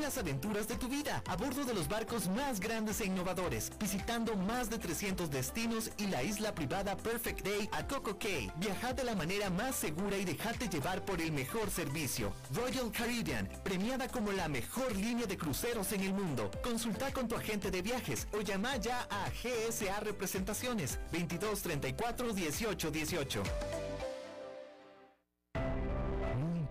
[0.00, 4.36] Las aventuras de tu vida a bordo de los barcos más grandes e innovadores, visitando
[4.36, 8.52] más de 300 destinos y la isla privada Perfect Day a Coco Cay.
[8.56, 12.32] Viaja de la manera más segura y dejarte llevar por el mejor servicio.
[12.54, 16.52] Royal Caribbean, premiada como la mejor línea de cruceros en el mundo.
[16.62, 22.90] Consulta con tu agente de viajes o llama ya a GSA Representaciones 22 34 18
[22.92, 23.42] 18.
[23.42, 23.85] No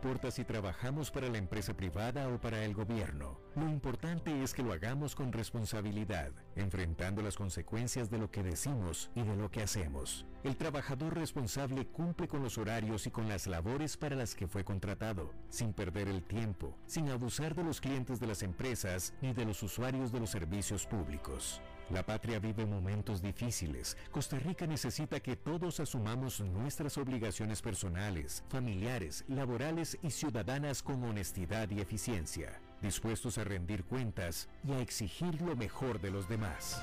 [0.05, 4.61] importa si trabajamos para la empresa privada o para el gobierno, lo importante es que
[4.61, 9.63] lo hagamos con responsabilidad, enfrentando las consecuencias de lo que decimos y de lo que
[9.63, 10.27] hacemos.
[10.43, 14.63] El trabajador responsable cumple con los horarios y con las labores para las que fue
[14.63, 19.45] contratado, sin perder el tiempo, sin abusar de los clientes de las empresas ni de
[19.45, 21.63] los usuarios de los servicios públicos.
[21.91, 23.95] La patria vive momentos difíciles.
[24.11, 31.69] Costa Rica necesita que todos asumamos nuestras obligaciones personales, familiares, laborales y ciudadanas con honestidad
[31.69, 36.81] y eficiencia, dispuestos a rendir cuentas y a exigir lo mejor de los demás.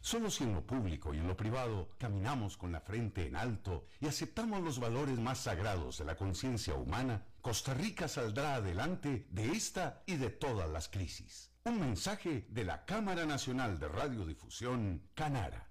[0.00, 3.86] Solo si en lo público y en lo privado caminamos con la frente en alto
[4.00, 9.52] y aceptamos los valores más sagrados de la conciencia humana, Costa Rica saldrá adelante de
[9.52, 11.53] esta y de todas las crisis.
[11.66, 15.70] Un mensaje de la Cámara Nacional de Radiodifusión, Canara.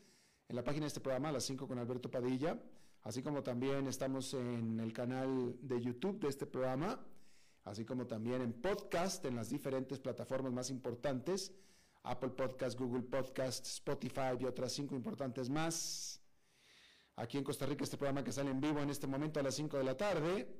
[0.51, 2.61] en la página de este programa, a las 5 con Alberto Padilla,
[3.03, 6.99] así como también estamos en el canal de YouTube de este programa,
[7.63, 11.53] así como también en podcast en las diferentes plataformas más importantes,
[12.03, 16.21] Apple Podcast, Google Podcast, Spotify y otras cinco importantes más.
[17.15, 19.55] Aquí en Costa Rica este programa que sale en vivo en este momento a las
[19.55, 20.53] 5 de la tarde,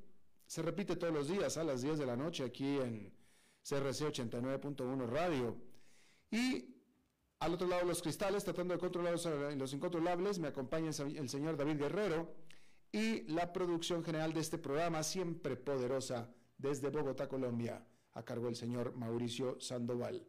[0.46, 3.12] se repite todos los días a las 10 de la noche aquí en
[3.62, 5.58] CRC 89.1 Radio.
[6.30, 6.81] Y
[7.42, 9.16] al otro lado los cristales, tratando de controlar
[9.58, 12.36] los incontrolables, me acompaña el señor David Guerrero
[12.92, 16.30] y la producción general de este programa, siempre poderosa,
[16.60, 17.84] desde Bogotá, Colombia,
[18.14, 20.24] a cargo del señor Mauricio Sandoval.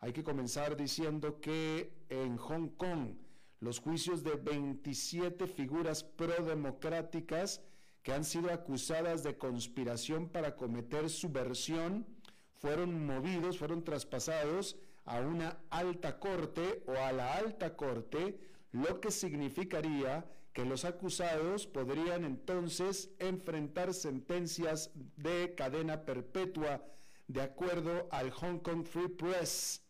[0.00, 3.14] Hay que comenzar diciendo que en Hong Kong
[3.60, 7.62] los juicios de 27 figuras prodemocráticas
[8.02, 12.06] que han sido acusadas de conspiración para cometer subversión
[12.54, 18.38] fueron movidos, fueron traspasados a una alta corte o a la alta corte,
[18.72, 26.82] lo que significaría que los acusados podrían entonces enfrentar sentencias de cadena perpetua
[27.28, 29.82] de acuerdo al Hong Kong Free Press,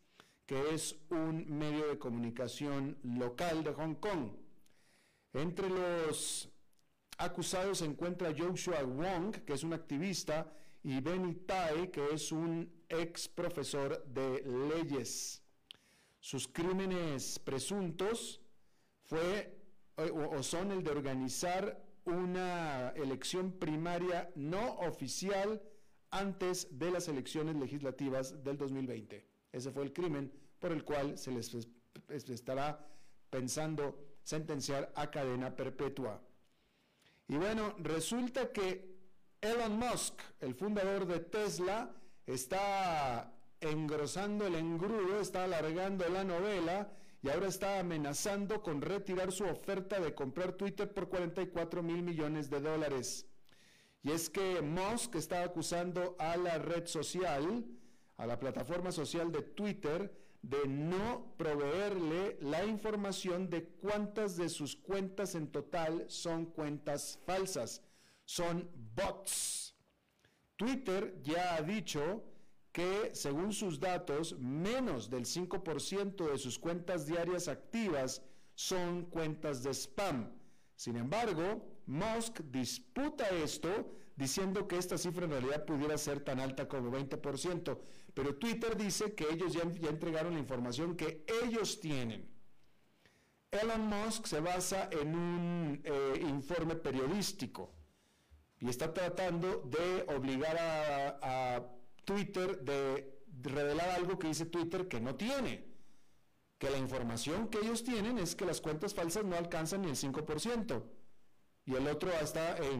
[0.44, 4.30] que es un medio de comunicación local de Hong Kong.
[5.32, 6.48] Entre los
[7.18, 10.52] acusados se encuentra Joshua Wong, que es un activista,
[10.82, 15.42] y Benny Tai, que es un ex profesor de leyes.
[16.20, 18.40] Sus crímenes presuntos
[19.04, 19.56] fue
[19.96, 25.62] o, son el de organizar una elección primaria no oficial
[26.10, 29.26] antes de las elecciones legislativas del 2020.
[29.52, 31.54] Ese fue el crimen por el cual se les
[32.08, 32.86] estará
[33.30, 36.20] pensando sentenciar a cadena perpetua.
[37.28, 38.96] Y bueno, resulta que
[39.40, 41.92] Elon Musk, el fundador de Tesla,
[42.26, 46.92] está engrosando el engrudo, está alargando la novela
[47.22, 52.50] y ahora está amenazando con retirar su oferta de comprar Twitter por 44 mil millones
[52.50, 53.26] de dólares.
[54.02, 57.64] Y es que Musk está acusando a la red social,
[58.16, 60.12] a la plataforma social de Twitter,
[60.42, 67.82] de no proveerle la información de cuántas de sus cuentas en total son cuentas falsas,
[68.24, 69.75] son bots.
[70.56, 72.24] Twitter ya ha dicho
[72.72, 78.22] que según sus datos, menos del 5% de sus cuentas diarias activas
[78.54, 80.30] son cuentas de spam.
[80.74, 86.68] Sin embargo, Musk disputa esto diciendo que esta cifra en realidad pudiera ser tan alta
[86.68, 87.78] como 20%,
[88.14, 92.28] pero Twitter dice que ellos ya, entregaron la información que ellos tienen.
[93.50, 97.75] Elon Musk se basa en un eh, informe periodístico
[98.60, 101.72] y está tratando de obligar a,
[102.04, 105.66] Twitter de revelar algo que dice Twitter que no tiene.
[106.56, 109.96] Que la información que ellos tienen es que las cuentas falsas no alcanzan ni el
[109.96, 110.84] 5%
[111.66, 112.78] y el otro está eh,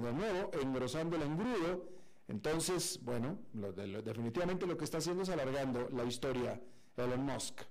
[0.00, 1.90] de nuevo engrosando el engrudo.
[2.28, 6.60] Entonces, bueno, definitivamente lo que está haciendo es alargando la historia
[6.96, 7.62] Elon Musk.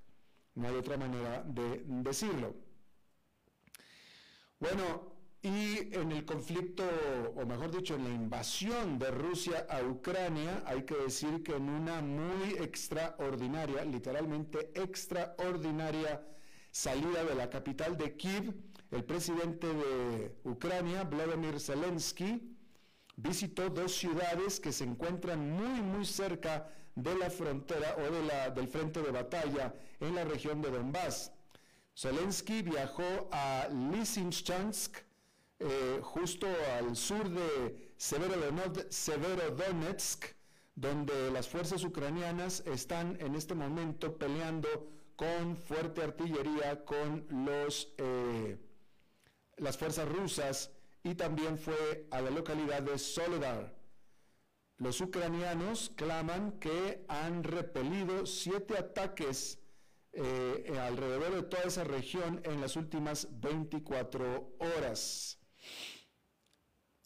[0.56, 2.56] No hay otra manera de decirlo.
[4.60, 6.84] Bueno, y en el conflicto,
[7.36, 11.69] o mejor dicho, en la invasión de Rusia a Ucrania, hay que decir que en
[11.69, 16.25] una muy extraordinaria, literalmente extraordinaria
[16.72, 18.54] salida de la capital de Kiev,
[18.92, 22.56] el presidente de Ucrania, Vladimir Zelensky,
[23.16, 28.50] visitó dos ciudades que se encuentran muy, muy cerca de la frontera o de la,
[28.50, 31.31] del frente de batalla en la región de Donbass.
[31.95, 35.06] Zelensky viajó a Lysychansk,
[35.59, 40.25] eh, justo al sur de Severodonetsk,
[40.75, 44.68] donde las fuerzas ucranianas están en este momento peleando
[45.15, 48.59] con fuerte artillería con los eh,
[49.57, 50.71] las fuerzas rusas
[51.04, 53.75] y también fue a la localidad de Soledar.
[54.77, 59.60] Los ucranianos claman que han repelido siete ataques
[60.13, 65.37] eh, alrededor de toda esa región en las últimas 24 horas.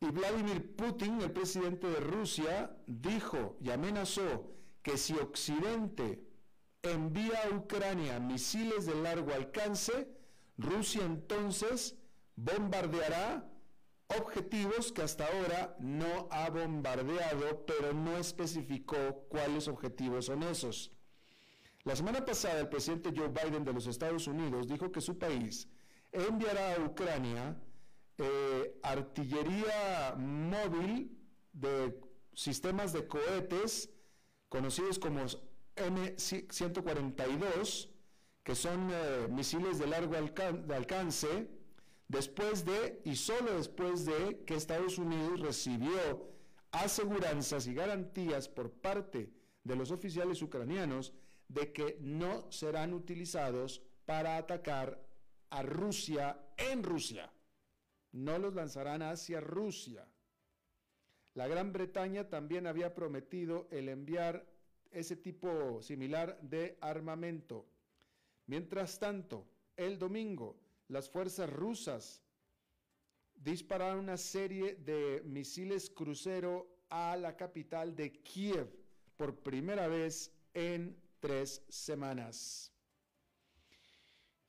[0.01, 4.51] Y Vladimir Putin, el presidente de Rusia, dijo y amenazó
[4.81, 6.23] que si Occidente
[6.81, 10.09] envía a Ucrania misiles de largo alcance,
[10.57, 11.95] Rusia entonces
[12.35, 13.47] bombardeará
[14.19, 20.91] objetivos que hasta ahora no ha bombardeado, pero no especificó cuáles objetivos son esos.
[21.83, 25.67] La semana pasada el presidente Joe Biden de los Estados Unidos dijo que su país
[26.11, 27.55] enviará a Ucrania
[28.21, 31.17] eh, artillería móvil
[31.53, 31.97] de
[32.33, 33.89] sistemas de cohetes
[34.49, 35.25] conocidos como
[35.75, 37.89] M142,
[38.43, 41.49] que son eh, misiles de largo alcance,
[42.07, 46.29] después de y solo después de que Estados Unidos recibió
[46.71, 49.31] aseguranzas y garantías por parte
[49.63, 51.13] de los oficiales ucranianos
[51.47, 55.01] de que no serán utilizados para atacar
[55.49, 57.31] a Rusia en Rusia.
[58.11, 60.07] No los lanzarán hacia Rusia.
[61.33, 64.45] La Gran Bretaña también había prometido el enviar
[64.91, 67.65] ese tipo similar de armamento.
[68.47, 72.21] Mientras tanto, el domingo, las fuerzas rusas
[73.35, 78.67] dispararon una serie de misiles crucero a la capital de Kiev
[79.15, 82.70] por primera vez en tres semanas.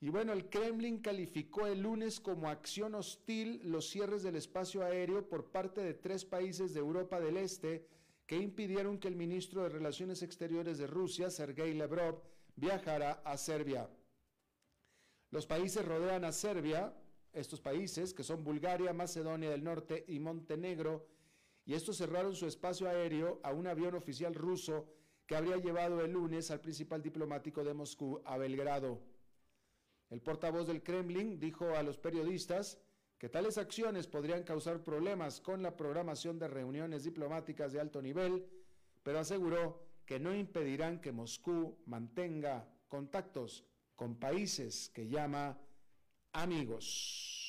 [0.02, 5.28] Y bueno, el Kremlin calificó el lunes como acción hostil los cierres del espacio aéreo
[5.28, 7.86] por parte de tres países de Europa del Este
[8.26, 12.20] que impidieron que el ministro de Relaciones Exteriores de Rusia, Sergei Lavrov,
[12.56, 13.88] viajara a Serbia.
[15.30, 16.92] Los países rodean a Serbia,
[17.32, 21.06] estos países, que son Bulgaria, Macedonia del Norte y Montenegro,
[21.64, 24.84] y estos cerraron su espacio aéreo a un avión oficial ruso
[25.26, 29.11] que habría llevado el lunes al principal diplomático de Moscú a Belgrado.
[30.12, 32.78] El portavoz del Kremlin dijo a los periodistas
[33.16, 38.46] que tales acciones podrían causar problemas con la programación de reuniones diplomáticas de alto nivel,
[39.02, 43.64] pero aseguró que no impedirán que Moscú mantenga contactos
[43.96, 45.58] con países que llama
[46.34, 47.41] amigos.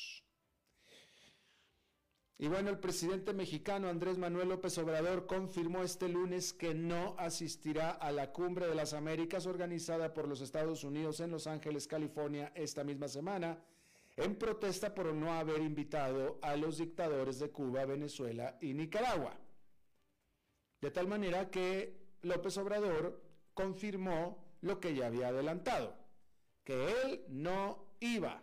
[2.36, 7.90] Y bueno, el presidente mexicano Andrés Manuel López Obrador confirmó este lunes que no asistirá
[7.90, 12.50] a la Cumbre de las Américas organizada por los Estados Unidos en Los Ángeles, California,
[12.56, 13.62] esta misma semana,
[14.16, 19.38] en protesta por no haber invitado a los dictadores de Cuba, Venezuela y Nicaragua.
[20.80, 23.22] De tal manera que López Obrador
[23.54, 25.96] confirmó lo que ya había adelantado,
[26.64, 28.42] que él no iba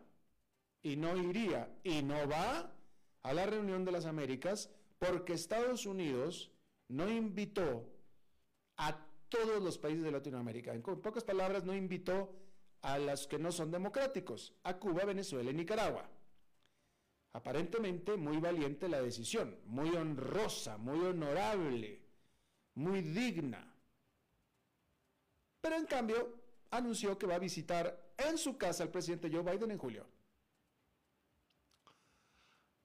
[0.82, 2.74] y no iría y no va
[3.24, 6.52] a la reunión de las Américas porque Estados Unidos
[6.88, 7.86] no invitó
[8.78, 10.74] a todos los países de Latinoamérica.
[10.74, 12.36] En pocas palabras, no invitó
[12.82, 16.10] a los que no son democráticos, a Cuba, Venezuela y Nicaragua.
[17.34, 22.02] Aparentemente muy valiente la decisión, muy honrosa, muy honorable,
[22.76, 23.74] muy digna.
[25.62, 26.34] Pero en cambio
[26.72, 30.06] anunció que va a visitar en su casa al presidente Joe Biden en julio.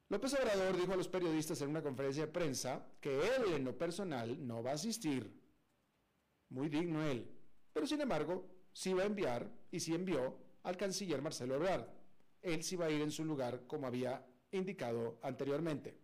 [0.09, 3.77] López Obrador dijo a los periodistas en una conferencia de prensa que él en lo
[3.77, 5.33] personal no va a asistir.
[6.49, 7.29] Muy digno él.
[7.73, 11.89] Pero sin embargo, sí va a enviar y sí envió al canciller Marcelo Ebrard.
[12.41, 15.99] Él sí va a ir en su lugar como había indicado anteriormente.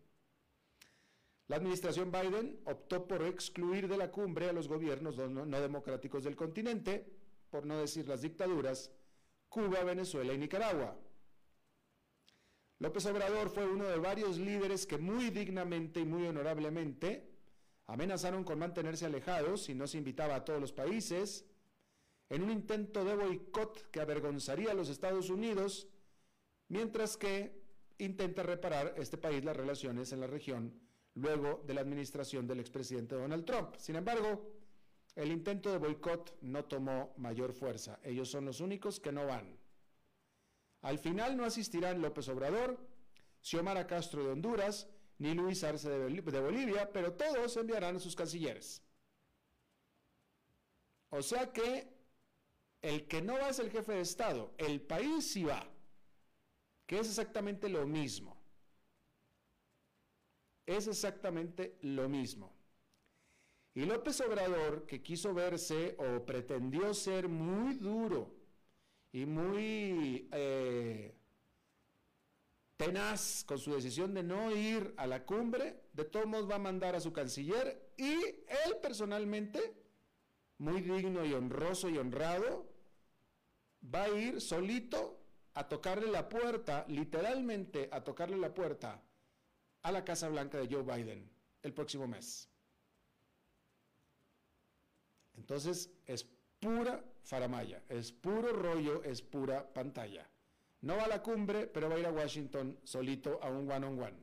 [1.48, 6.34] La administración Biden optó por excluir de la cumbre a los gobiernos no, democráticos del
[6.34, 7.06] continente,
[7.50, 8.90] por no decir las dictaduras,
[9.48, 10.96] Cuba, Venezuela y Nicaragua.
[12.82, 17.30] López Obrador fue uno de varios líderes que muy dignamente y muy honorablemente
[17.86, 21.46] amenazaron con mantenerse alejados si no se invitaba a todos los países,
[22.28, 25.86] en un intento de boicot que avergonzaría a los Estados Unidos,
[26.66, 27.62] mientras que
[27.98, 30.74] intenta reparar este país las relaciones en la región
[31.14, 33.76] luego de la administración del expresidente Donald Trump.
[33.76, 34.56] Sin embargo,
[35.14, 38.00] el intento de boicot no tomó mayor fuerza.
[38.02, 39.61] Ellos son los únicos que no van.
[40.82, 42.78] Al final no asistirán López Obrador,
[43.40, 48.82] Xiomara Castro de Honduras, ni Luis Arce de Bolivia, pero todos enviarán a sus cancilleres.
[51.10, 51.88] O sea que
[52.80, 55.64] el que no va es el jefe de Estado, el país sí va,
[56.86, 58.36] que es exactamente lo mismo.
[60.66, 62.52] Es exactamente lo mismo.
[63.74, 68.41] Y López Obrador, que quiso verse o pretendió ser muy duro
[69.12, 71.14] y muy eh,
[72.76, 76.58] tenaz con su decisión de no ir a la cumbre, de todos modos va a
[76.58, 79.74] mandar a su canciller y él personalmente,
[80.58, 82.66] muy digno y honroso y honrado,
[83.94, 85.18] va a ir solito
[85.54, 89.02] a tocarle la puerta, literalmente a tocarle la puerta
[89.82, 91.30] a la Casa Blanca de Joe Biden
[91.62, 92.48] el próximo mes.
[95.34, 96.26] Entonces es
[96.60, 100.28] pura faramaya, es puro rollo, es pura pantalla.
[100.82, 103.86] No va a la cumbre, pero va a ir a Washington solito a un one
[103.86, 104.16] on one.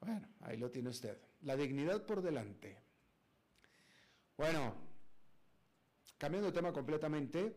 [0.00, 1.18] Bueno, ahí lo tiene usted.
[1.42, 2.78] La dignidad por delante.
[4.36, 4.74] Bueno,
[6.18, 7.56] cambiando de tema completamente,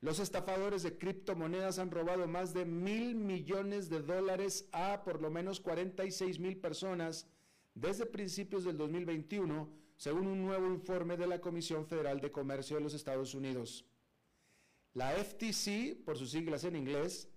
[0.00, 5.30] los estafadores de criptomonedas han robado más de mil millones de dólares a por lo
[5.30, 7.26] menos 46 mil personas
[7.74, 12.82] desde principios del 2021, según un nuevo informe de la Comisión Federal de Comercio de
[12.82, 13.84] los Estados Unidos.
[14.92, 17.28] La FTC, por sus siglas en inglés,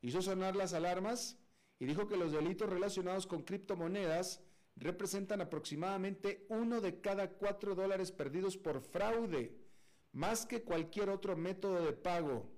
[0.00, 1.38] hizo sonar las alarmas
[1.78, 4.40] y dijo que los delitos relacionados con criptomonedas
[4.76, 9.56] representan aproximadamente uno de cada cuatro dólares perdidos por fraude
[10.14, 12.50] más que cualquier otro método de pago.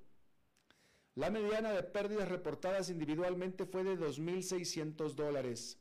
[1.14, 5.78] La mediana de pérdidas reportadas individualmente fue de 2.600 dólares.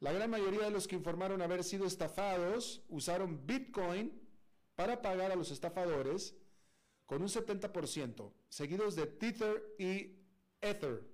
[0.00, 4.12] La gran mayoría de los que informaron haber sido estafados usaron Bitcoin
[4.74, 6.34] para pagar a los estafadores
[7.04, 10.16] con un 70%, seguidos de Tether y
[10.60, 11.04] Ether.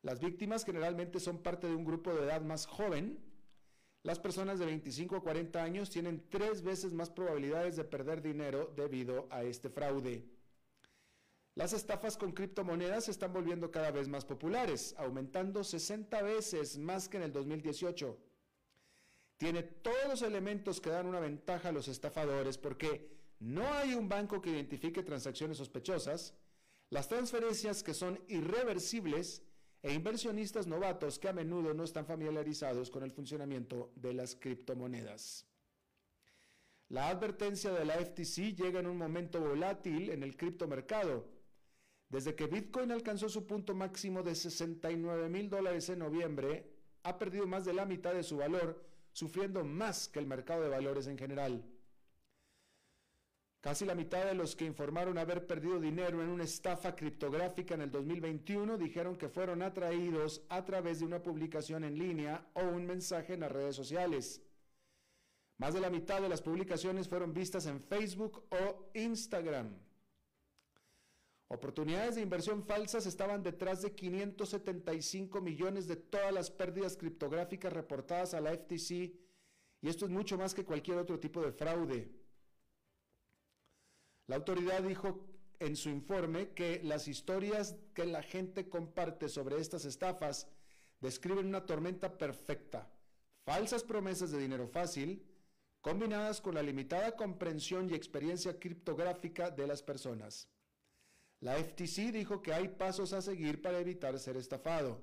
[0.00, 3.22] Las víctimas generalmente son parte de un grupo de edad más joven,
[4.06, 8.72] las personas de 25 a 40 años tienen tres veces más probabilidades de perder dinero
[8.76, 10.24] debido a este fraude.
[11.56, 17.08] Las estafas con criptomonedas se están volviendo cada vez más populares, aumentando 60 veces más
[17.08, 18.14] que en el 2018.
[19.38, 23.10] Tiene todos los elementos que dan una ventaja a los estafadores porque
[23.40, 26.34] no hay un banco que identifique transacciones sospechosas,
[26.90, 29.42] las transferencias que son irreversibles
[29.82, 35.46] e inversionistas novatos que a menudo no están familiarizados con el funcionamiento de las criptomonedas.
[36.90, 41.35] La advertencia de la FTC llega en un momento volátil en el criptomercado.
[42.08, 46.70] Desde que Bitcoin alcanzó su punto máximo de 69 mil dólares en noviembre,
[47.02, 50.68] ha perdido más de la mitad de su valor, sufriendo más que el mercado de
[50.68, 51.64] valores en general.
[53.60, 57.80] Casi la mitad de los que informaron haber perdido dinero en una estafa criptográfica en
[57.80, 62.86] el 2021 dijeron que fueron atraídos a través de una publicación en línea o un
[62.86, 64.40] mensaje en las redes sociales.
[65.58, 69.85] Más de la mitad de las publicaciones fueron vistas en Facebook o Instagram.
[71.48, 78.34] Oportunidades de inversión falsas estaban detrás de 575 millones de todas las pérdidas criptográficas reportadas
[78.34, 78.90] a la FTC
[79.80, 82.10] y esto es mucho más que cualquier otro tipo de fraude.
[84.26, 85.24] La autoridad dijo
[85.60, 90.48] en su informe que las historias que la gente comparte sobre estas estafas
[91.00, 92.90] describen una tormenta perfecta,
[93.44, 95.24] falsas promesas de dinero fácil,
[95.80, 100.48] combinadas con la limitada comprensión y experiencia criptográfica de las personas.
[101.40, 105.02] La FTC dijo que hay pasos a seguir para evitar ser estafado.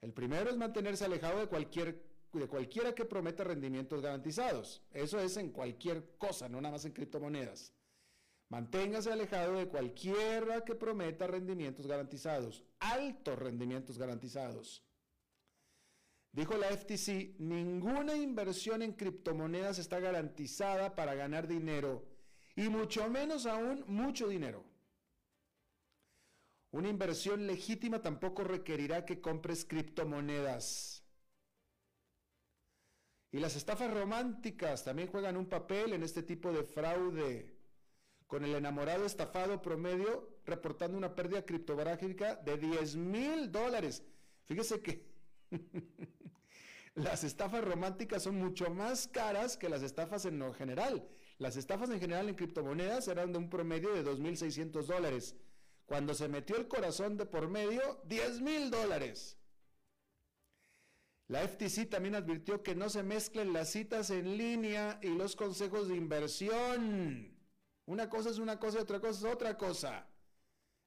[0.00, 4.82] El primero es mantenerse alejado de, cualquier, de cualquiera que prometa rendimientos garantizados.
[4.92, 7.72] Eso es en cualquier cosa, no nada más en criptomonedas.
[8.48, 14.84] Manténgase alejado de cualquiera que prometa rendimientos garantizados, altos rendimientos garantizados.
[16.32, 22.04] Dijo la FTC, ninguna inversión en criptomonedas está garantizada para ganar dinero,
[22.54, 24.71] y mucho menos aún mucho dinero.
[26.72, 31.04] Una inversión legítima tampoco requerirá que compres criptomonedas.
[33.30, 37.54] Y las estafas románticas también juegan un papel en este tipo de fraude
[38.26, 44.02] con el enamorado estafado promedio reportando una pérdida criptográfica de 10 mil dólares.
[44.46, 45.06] Fíjese que
[46.94, 51.06] las estafas románticas son mucho más caras que las estafas en general.
[51.36, 55.36] Las estafas en general en criptomonedas eran de un promedio de 2.600 dólares.
[55.92, 59.36] Cuando se metió el corazón de por medio, 10 mil dólares.
[61.28, 65.88] La FTC también advirtió que no se mezclen las citas en línea y los consejos
[65.88, 67.36] de inversión.
[67.84, 70.08] Una cosa es una cosa y otra cosa es otra cosa.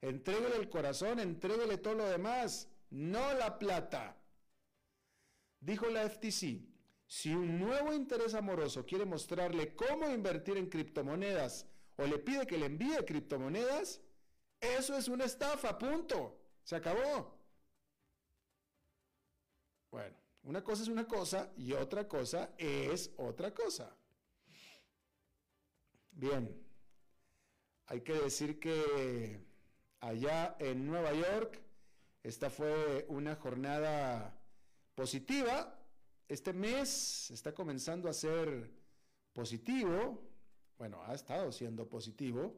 [0.02, 4.18] Entréguele el corazón, entréguele todo lo demás, no la plata.
[5.60, 6.66] Dijo la FTC,
[7.06, 12.58] si un nuevo interés amoroso quiere mostrarle cómo invertir en criptomonedas o le pide que
[12.58, 14.02] le envíe criptomonedas,
[14.78, 16.38] eso es una estafa, punto.
[16.64, 17.38] Se acabó.
[19.92, 23.96] Bueno, una cosa es una cosa y otra cosa es otra cosa.
[26.12, 26.66] Bien,
[27.88, 29.46] hay que decir que
[30.00, 31.62] allá en Nueva York,
[32.24, 34.38] esta fue una jornada
[34.96, 35.80] positiva.
[36.28, 38.72] Este mes está comenzando a ser
[39.34, 40.24] positivo.
[40.78, 42.56] Bueno, ha estado siendo positivo.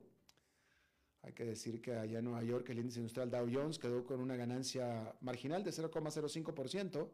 [1.21, 4.21] Hay que decir que allá en Nueva York el índice industrial Dow Jones quedó con
[4.21, 7.09] una ganancia marginal de 0,05%,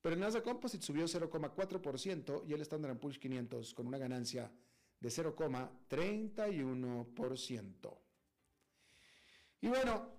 [0.00, 4.50] pero el Nasdaq Composite subió 0,4% y el Standard Poor's 500 con una ganancia
[5.00, 7.98] de 0,31%.
[9.60, 10.10] Y bueno,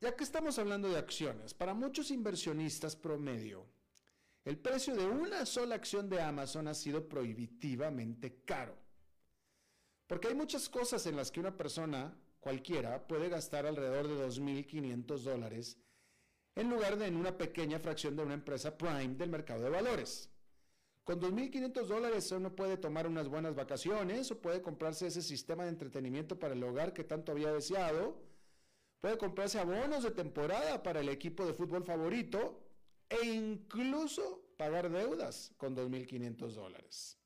[0.00, 3.66] ya que estamos hablando de acciones, para muchos inversionistas promedio,
[4.44, 8.76] el precio de una sola acción de Amazon ha sido prohibitivamente caro.
[10.06, 15.18] Porque hay muchas cosas en las que una persona cualquiera puede gastar alrededor de 2.500
[15.18, 15.78] dólares
[16.54, 20.30] en lugar de en una pequeña fracción de una empresa prime del mercado de valores.
[21.02, 25.70] Con 2.500 dólares uno puede tomar unas buenas vacaciones o puede comprarse ese sistema de
[25.70, 28.16] entretenimiento para el hogar que tanto había deseado.
[29.00, 32.62] Puede comprarse abonos de temporada para el equipo de fútbol favorito
[33.08, 37.18] e incluso pagar deudas con 2.500 dólares.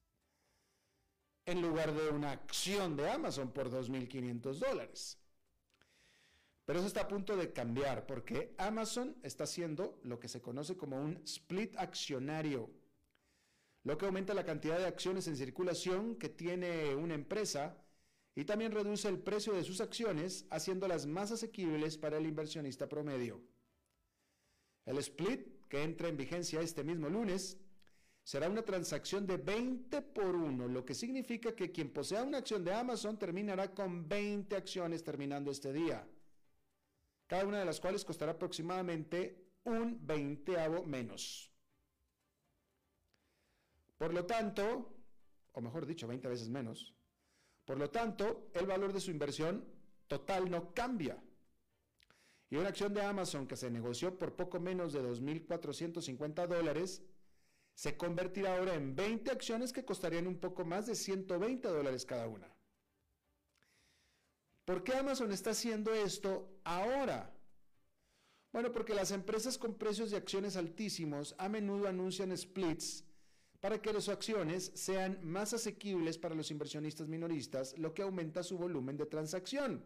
[1.47, 5.19] En lugar de una acción de Amazon por 2.500 dólares.
[6.65, 10.77] Pero eso está a punto de cambiar porque Amazon está haciendo lo que se conoce
[10.77, 12.71] como un split accionario
[13.83, 17.77] lo que aumenta la cantidad de acciones en circulación que tiene una empresa
[18.35, 23.41] y también reduce el precio de sus acciones, haciéndolas más asequibles para el inversionista promedio.
[24.85, 27.59] El split, que entra en vigencia este mismo lunes,
[28.31, 32.65] será una transacción de 20 por 1, lo que significa que quien posea una acción
[32.65, 36.07] de Amazon terminará con 20 acciones terminando este día,
[37.27, 41.51] cada una de las cuales costará aproximadamente un veinteavo menos.
[43.99, 44.95] Por lo tanto,
[45.51, 46.95] o mejor dicho, 20 veces menos,
[47.65, 49.65] por lo tanto, el valor de su inversión
[50.07, 51.21] total no cambia.
[52.49, 57.03] Y una acción de Amazon que se negoció por poco menos de 2.450 dólares
[57.81, 62.29] se convertirá ahora en 20 acciones que costarían un poco más de 120 dólares cada
[62.29, 62.47] una.
[64.67, 67.35] ¿Por qué Amazon está haciendo esto ahora?
[68.53, 73.03] Bueno, porque las empresas con precios de acciones altísimos a menudo anuncian splits
[73.61, 78.59] para que las acciones sean más asequibles para los inversionistas minoristas, lo que aumenta su
[78.59, 79.83] volumen de transacción.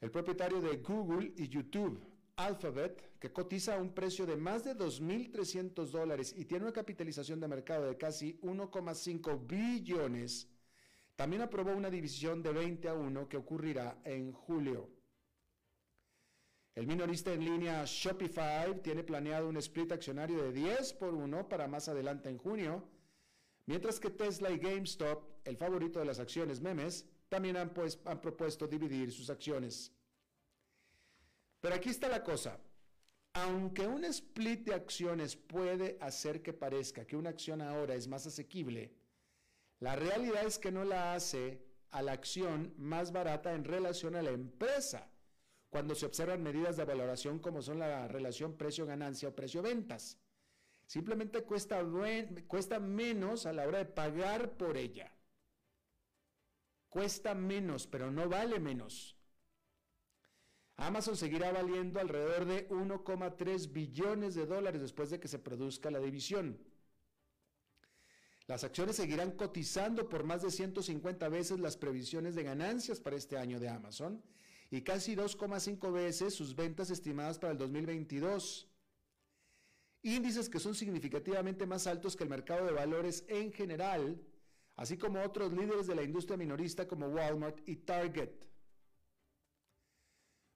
[0.00, 4.76] El propietario de Google y YouTube, Alphabet, que cotiza a un precio de más de
[4.76, 10.48] 2.300 dólares y tiene una capitalización de mercado de casi 1,5 billones,
[11.16, 14.88] también aprobó una división de 20 a 1 que ocurrirá en julio.
[16.76, 21.66] El minorista en línea Shopify tiene planeado un split accionario de 10 por 1 para
[21.66, 22.88] más adelante en junio,
[23.66, 28.20] mientras que Tesla y GameStop, el favorito de las acciones memes, también han, pues, han
[28.20, 29.92] propuesto dividir sus acciones.
[31.60, 32.58] Pero aquí está la cosa.
[33.34, 38.26] Aunque un split de acciones puede hacer que parezca que una acción ahora es más
[38.26, 38.92] asequible,
[39.80, 44.22] la realidad es que no la hace a la acción más barata en relación a
[44.22, 45.08] la empresa
[45.70, 50.18] cuando se observan medidas de valoración como son la relación precio-ganancia o precio-ventas.
[50.86, 51.84] Simplemente cuesta,
[52.46, 55.12] cuesta menos a la hora de pagar por ella.
[56.88, 59.17] Cuesta menos, pero no vale menos.
[60.78, 65.98] Amazon seguirá valiendo alrededor de 1,3 billones de dólares después de que se produzca la
[65.98, 66.56] división.
[68.46, 73.36] Las acciones seguirán cotizando por más de 150 veces las previsiones de ganancias para este
[73.36, 74.22] año de Amazon
[74.70, 78.68] y casi 2,5 veces sus ventas estimadas para el 2022.
[80.02, 84.22] Índices que son significativamente más altos que el mercado de valores en general,
[84.76, 88.30] así como otros líderes de la industria minorista como Walmart y Target.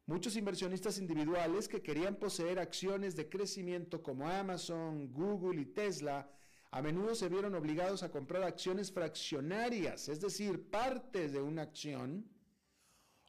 [0.07, 6.29] Muchos inversionistas individuales que querían poseer acciones de crecimiento como Amazon, Google y Tesla,
[6.73, 12.29] a menudo se vieron obligados a comprar acciones fraccionarias, es decir, partes de una acción,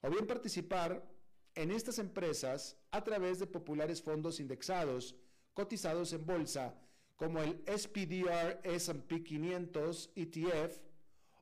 [0.01, 1.07] o bien participar
[1.53, 5.15] en estas empresas a través de populares fondos indexados
[5.53, 6.75] cotizados en bolsa
[7.15, 10.79] como el SPDR S&P 500 ETF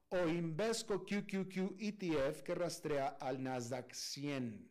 [0.09, 4.70] o Invesco QQQ ETF que rastrea al Nasdaq 100.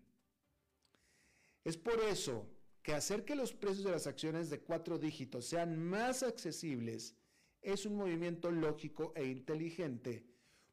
[1.65, 2.47] Es por eso
[2.83, 7.17] que hacer que los precios de las acciones de cuatro dígitos sean más accesibles
[7.63, 10.31] es un movimiento lógico e inteligente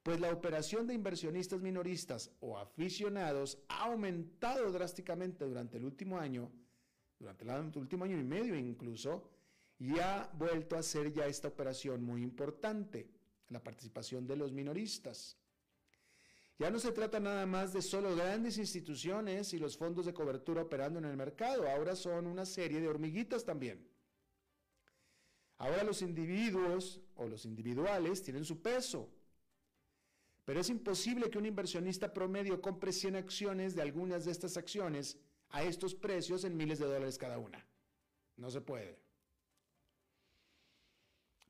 [0.07, 6.49] pues la operación de inversionistas minoristas o aficionados ha aumentado drásticamente durante el último año,
[7.19, 9.29] durante el último año y medio incluso,
[9.77, 13.11] y ha vuelto a ser ya esta operación muy importante,
[13.49, 15.37] la participación de los minoristas.
[16.59, 20.63] Ya no se trata nada más de solo grandes instituciones y los fondos de cobertura
[20.63, 23.87] operando en el mercado, ahora son una serie de hormiguitas también.
[25.57, 29.11] Ahora los individuos o los individuales tienen su peso
[30.47, 35.17] pero es imposible que un inversionista promedio compre 100 acciones de algunas de estas acciones
[35.49, 37.67] a estos precios en miles de dólares cada una.
[38.37, 38.97] No se puede.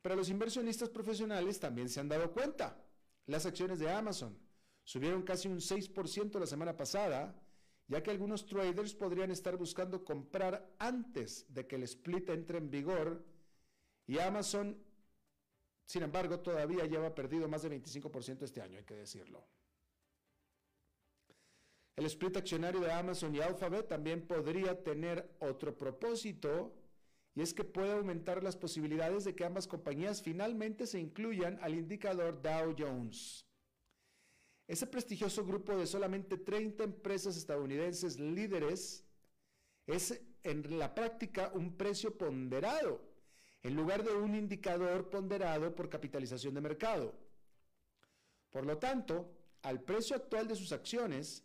[0.02, 2.84] Pero los inversionistas profesionales también se han dado cuenta.
[3.28, 4.36] Las acciones de Amazon
[4.88, 7.36] subieron casi un 6% la semana pasada,
[7.88, 12.70] ya que algunos traders podrían estar buscando comprar antes de que el split entre en
[12.70, 13.26] vigor
[14.06, 14.78] y Amazon
[15.88, 19.48] sin embargo, todavía lleva perdido más de 25% este año, hay que decirlo.
[21.96, 26.76] El split accionario de Amazon y Alphabet también podría tener otro propósito,
[27.34, 31.74] y es que puede aumentar las posibilidades de que ambas compañías finalmente se incluyan al
[31.74, 33.47] indicador Dow Jones.
[34.68, 39.06] Ese prestigioso grupo de solamente 30 empresas estadounidenses líderes
[39.86, 43.02] es en la práctica un precio ponderado
[43.64, 47.14] en lugar de un indicador ponderado por capitalización de mercado.
[48.50, 51.44] Por lo tanto, al precio actual de sus acciones,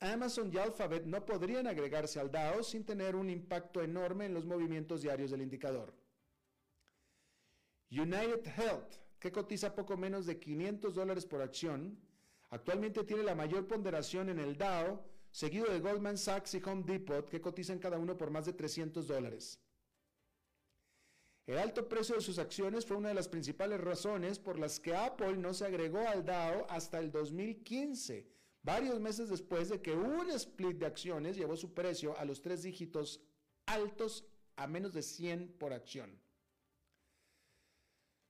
[0.00, 4.46] Amazon y Alphabet no podrían agregarse al DAO sin tener un impacto enorme en los
[4.46, 5.94] movimientos diarios del indicador.
[7.90, 11.98] United Health, que cotiza poco menos de 500 dólares por acción,
[12.50, 17.28] actualmente tiene la mayor ponderación en el DAO, seguido de Goldman Sachs y Home Depot,
[17.28, 19.60] que cotizan cada uno por más de 300 dólares.
[21.46, 24.94] El alto precio de sus acciones fue una de las principales razones por las que
[24.94, 28.28] Apple no se agregó al DAO hasta el 2015,
[28.62, 32.64] varios meses después de que un split de acciones llevó su precio a los tres
[32.64, 33.22] dígitos
[33.64, 36.20] altos a menos de 100 por acción.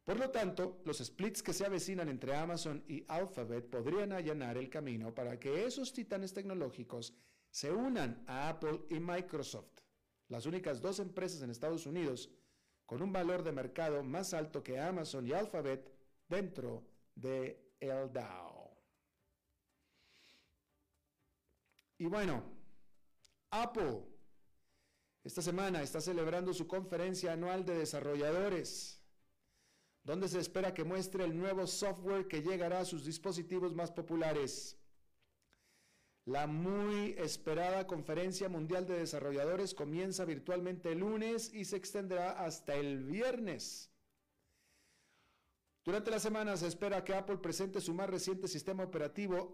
[0.08, 4.70] Por lo tanto, los splits que se avecinan entre Amazon y Alphabet podrían allanar el
[4.70, 7.12] camino para que esos titanes tecnológicos
[7.50, 9.82] se unan a Apple y Microsoft,
[10.28, 12.30] las únicas dos empresas en Estados Unidos
[12.86, 15.94] con un valor de mercado más alto que Amazon y Alphabet
[16.26, 18.80] dentro de el DAO.
[21.98, 22.44] Y bueno,
[23.50, 24.06] Apple
[25.22, 28.97] esta semana está celebrando su conferencia anual de desarrolladores,
[30.08, 34.78] donde se espera que muestre el nuevo software que llegará a sus dispositivos más populares.
[36.24, 42.74] La muy esperada Conferencia Mundial de Desarrolladores comienza virtualmente el lunes y se extenderá hasta
[42.74, 43.90] el viernes.
[45.84, 49.52] Durante la semana se espera que Apple presente su más reciente sistema operativo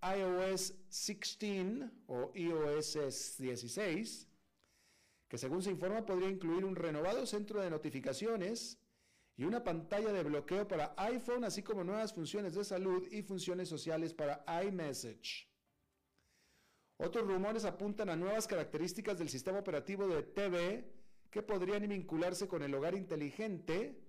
[0.00, 4.28] iOS 16 o iOS 16,
[5.26, 8.78] que según se informa podría incluir un renovado centro de notificaciones
[9.42, 13.68] y una pantalla de bloqueo para iPhone, así como nuevas funciones de salud y funciones
[13.68, 15.48] sociales para iMessage.
[16.96, 20.94] Otros rumores apuntan a nuevas características del sistema operativo de TV
[21.28, 24.00] que podrían vincularse con el hogar inteligente,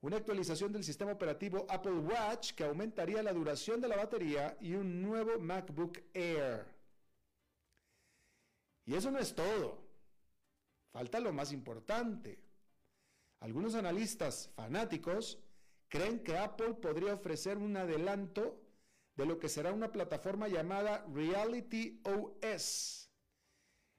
[0.00, 4.72] una actualización del sistema operativo Apple Watch que aumentaría la duración de la batería y
[4.72, 6.64] un nuevo MacBook Air.
[8.86, 9.84] Y eso no es todo.
[10.92, 12.49] Falta lo más importante.
[13.40, 15.38] Algunos analistas fanáticos
[15.88, 18.60] creen que Apple podría ofrecer un adelanto
[19.16, 23.10] de lo que será una plataforma llamada Reality OS.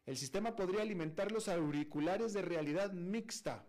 [0.05, 3.65] El sistema podría alimentar los auriculares de realidad mixta,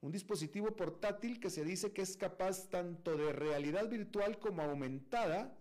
[0.00, 5.56] un dispositivo portátil que se dice que es capaz tanto de realidad virtual como aumentada,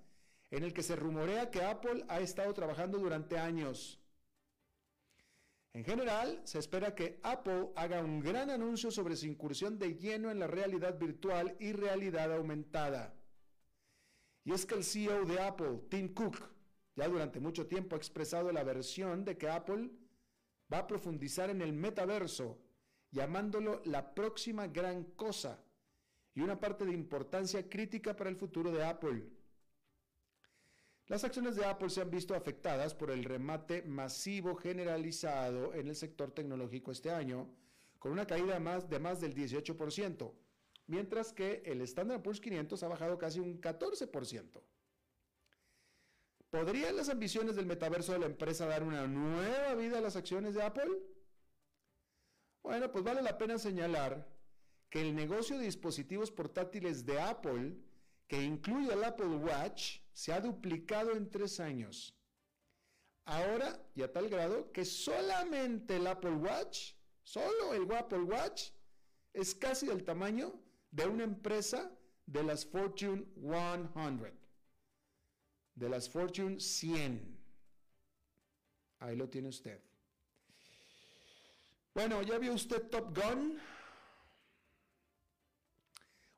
[0.50, 4.01] en el que se rumorea que Apple ha estado trabajando durante años.
[5.74, 10.30] En general, se espera que Apple haga un gran anuncio sobre su incursión de lleno
[10.30, 13.14] en la realidad virtual y realidad aumentada.
[14.44, 16.38] Y es que el CEO de Apple, Tim Cook,
[16.96, 19.90] ya durante mucho tiempo ha expresado la versión de que Apple
[20.72, 22.58] va a profundizar en el metaverso,
[23.12, 25.64] llamándolo la próxima gran cosa
[26.34, 29.26] y una parte de importancia crítica para el futuro de Apple.
[31.12, 35.96] Las acciones de Apple se han visto afectadas por el remate masivo generalizado en el
[35.98, 37.54] sector tecnológico este año,
[38.00, 40.32] con una caída más de más del 18%,
[40.88, 44.62] mientras que el Standard Poor's 500 ha bajado casi un 14%.
[46.50, 50.54] ¿Podrían las ambiciones del metaverso de la empresa dar una nueva vida a las acciones
[50.54, 50.98] de Apple?
[52.64, 54.30] Bueno, pues vale la pena señalar
[54.90, 57.76] que el negocio de dispositivos portátiles de Apple
[58.30, 62.16] que incluye el Apple Watch, se ha duplicado en tres años.
[63.26, 66.94] Ahora, y a tal grado, que solamente el Apple Watch,
[67.24, 68.72] solo el Apple Watch,
[69.34, 70.54] es casi del tamaño
[70.90, 71.92] de una empresa
[72.26, 74.38] de las Fortune 100,
[75.76, 77.40] de las Fortune 100.
[79.00, 79.82] Ahí lo tiene usted.
[81.94, 83.60] Bueno, ¿ya vio usted Top Gun?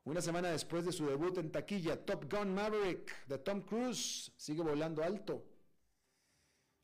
[0.04, 4.62] Una semana después de su debut en taquilla, Top Gun Maverick de Tom Cruise sigue
[4.62, 5.42] volando alto.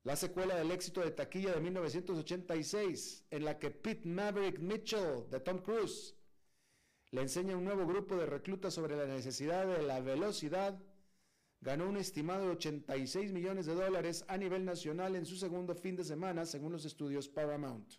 [0.04, 5.38] La secuela del éxito de taquilla de 1986, en la que Pete Maverick Mitchell de
[5.40, 6.14] Tom Cruise
[7.10, 10.80] le enseña a un nuevo grupo de reclutas sobre la necesidad de la velocidad,
[11.60, 15.94] ganó un estimado de 86 millones de dólares a nivel nacional en su segundo fin
[15.94, 17.96] de semana, según los estudios Paramount.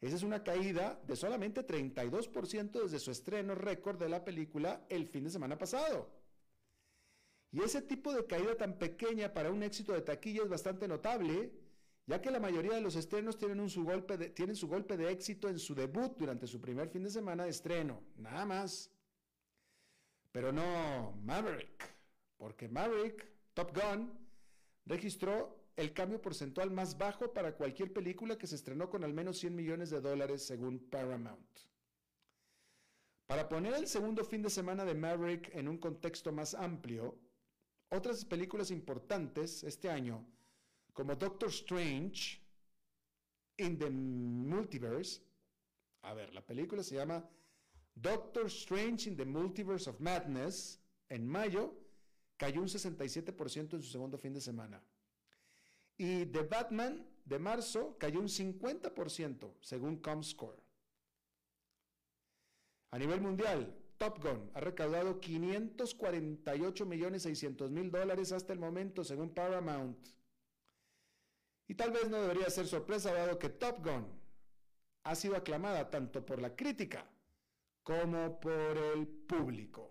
[0.00, 5.08] Esa es una caída de solamente 32% desde su estreno récord de la película el
[5.08, 6.08] fin de semana pasado.
[7.50, 11.50] Y ese tipo de caída tan pequeña para un éxito de taquilla es bastante notable,
[12.06, 15.10] ya que la mayoría de los estrenos tienen, su, golpe de, tienen su golpe de
[15.10, 18.90] éxito en su debut durante su primer fin de semana de estreno, nada más.
[20.30, 21.90] Pero no Maverick,
[22.36, 24.12] porque Maverick, Top Gun,
[24.84, 29.38] registró el cambio porcentual más bajo para cualquier película que se estrenó con al menos
[29.38, 31.60] 100 millones de dólares según Paramount.
[33.28, 37.16] Para poner el segundo fin de semana de Maverick en un contexto más amplio,
[37.90, 40.26] otras películas importantes este año,
[40.92, 42.42] como Doctor Strange
[43.58, 45.22] in the Multiverse,
[46.02, 47.24] a ver, la película se llama
[47.94, 51.72] Doctor Strange in the Multiverse of Madness, en mayo
[52.36, 54.82] cayó un 67% en su segundo fin de semana.
[55.98, 60.62] Y The Batman de marzo cayó un 50% según Comscore.
[62.90, 69.02] A nivel mundial, Top Gun ha recaudado 548 millones 600 mil dólares hasta el momento
[69.04, 69.98] según Paramount.
[71.66, 74.06] Y tal vez no debería ser sorpresa dado que Top Gun
[75.02, 77.10] ha sido aclamada tanto por la crítica
[77.82, 79.90] como por el público.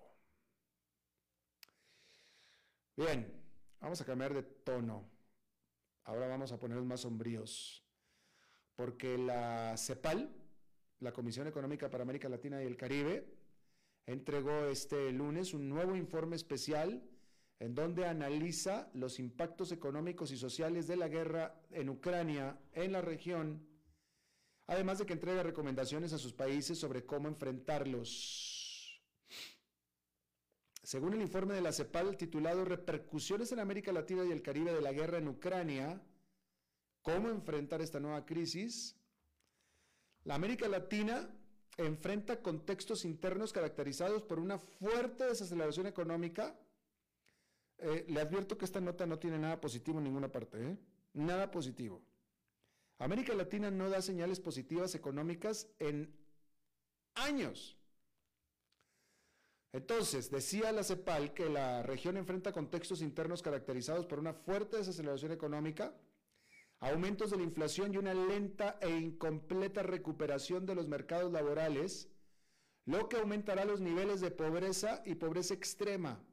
[2.96, 3.32] Bien,
[3.80, 5.17] vamos a cambiar de tono.
[6.08, 7.84] Ahora vamos a ponernos más sombríos,
[8.78, 10.34] porque la CEPAL,
[11.02, 13.28] la Comisión Económica para América Latina y el Caribe,
[14.06, 17.04] entregó este lunes un nuevo informe especial
[17.60, 23.02] en donde analiza los impactos económicos y sociales de la guerra en Ucrania, en la
[23.02, 23.68] región,
[24.68, 28.57] además de que entrega recomendaciones a sus países sobre cómo enfrentarlos.
[30.88, 34.80] Según el informe de la CEPAL titulado Repercusiones en América Latina y el Caribe de
[34.80, 36.02] la guerra en Ucrania,
[37.02, 38.96] ¿cómo enfrentar esta nueva crisis?
[40.24, 41.30] La América Latina
[41.76, 46.58] enfrenta contextos internos caracterizados por una fuerte desaceleración económica.
[47.80, 50.78] Eh, le advierto que esta nota no tiene nada positivo en ninguna parte, ¿eh?
[51.12, 52.02] nada positivo.
[52.98, 56.16] América Latina no da señales positivas económicas en
[57.14, 57.78] años.
[59.74, 65.32] Entonces, decía la CEPAL que la región enfrenta contextos internos caracterizados por una fuerte desaceleración
[65.32, 65.94] económica,
[66.80, 72.10] aumentos de la inflación y una lenta e incompleta recuperación de los mercados laborales,
[72.86, 76.24] lo que aumentará los niveles de pobreza y pobreza extrema.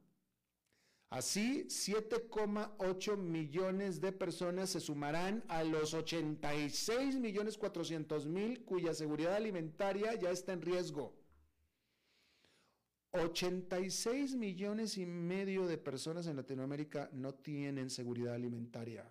[1.09, 9.35] Así, 7,8 millones de personas se sumarán a los 86 millones 400 mil cuya seguridad
[9.35, 11.13] alimentaria ya está en riesgo.
[13.21, 19.09] 86 millones y medio de personas en Latinoamérica no tienen seguridad alimentaria.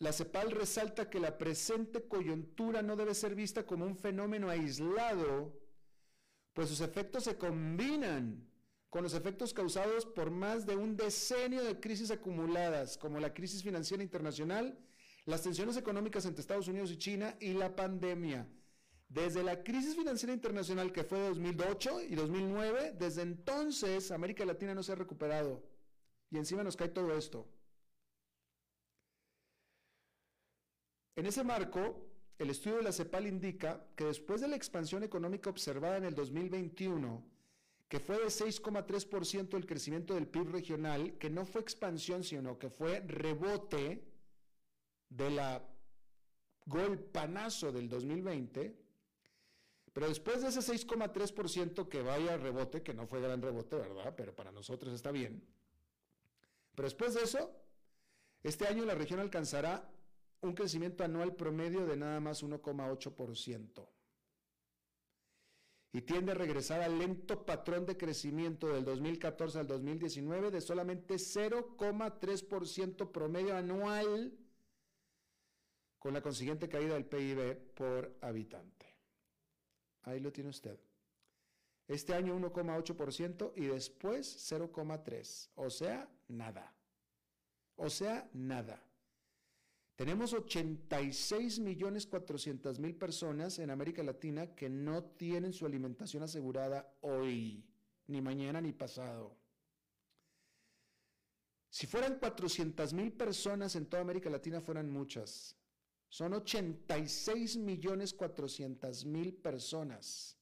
[0.00, 5.60] La CEPAL resalta que la presente coyuntura no debe ser vista como un fenómeno aislado,
[6.54, 8.50] pues sus efectos se combinan
[8.88, 13.62] con los efectos causados por más de un decenio de crisis acumuladas, como la crisis
[13.62, 14.78] financiera internacional,
[15.26, 18.48] las tensiones económicas entre Estados Unidos y China y la pandemia.
[19.10, 24.72] Desde la crisis financiera internacional que fue de 2008 y 2009, desde entonces América Latina
[24.72, 25.64] no se ha recuperado.
[26.30, 27.44] Y encima nos cae todo esto.
[31.16, 32.06] En ese marco,
[32.38, 36.14] el estudio de la CEPAL indica que después de la expansión económica observada en el
[36.14, 37.26] 2021,
[37.88, 42.70] que fue de 6,3% el crecimiento del PIB regional, que no fue expansión, sino que
[42.70, 44.04] fue rebote
[45.08, 45.68] de la
[46.64, 48.79] golpanazo del 2020,
[49.92, 54.14] pero después de ese 6,3% que vaya rebote, que no fue gran rebote, ¿verdad?
[54.16, 55.42] Pero para nosotros está bien.
[56.74, 57.50] Pero después de eso,
[58.42, 59.90] este año la región alcanzará
[60.42, 63.88] un crecimiento anual promedio de nada más 1,8%.
[65.92, 71.14] Y tiende a regresar al lento patrón de crecimiento del 2014 al 2019 de solamente
[71.16, 74.38] 0,3% promedio anual,
[75.98, 78.89] con la consiguiente caída del PIB por habitante.
[80.02, 80.78] Ahí lo tiene usted.
[81.86, 85.48] Este año 1,8% y después 0,3%.
[85.56, 86.72] O sea, nada.
[87.76, 88.80] O sea, nada.
[89.96, 96.90] Tenemos 86 millones 400 mil personas en América Latina que no tienen su alimentación asegurada
[97.02, 97.66] hoy,
[98.06, 99.36] ni mañana ni pasado.
[101.68, 105.56] Si fueran 400 mil personas en toda América Latina, fueran muchas.
[106.10, 110.36] Son 86 millones 400 mil personas.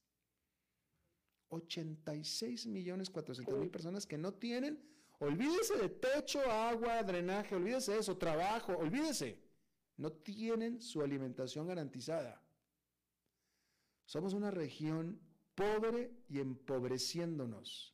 [1.47, 4.83] 86 millones 400 mil personas que no tienen,
[5.19, 9.49] olvídese de techo, agua, drenaje, olvídese de eso, trabajo, olvídese
[9.99, 12.41] no tienen su alimentación garantizada.
[14.05, 15.19] Somos una región
[15.55, 17.93] pobre y empobreciéndonos.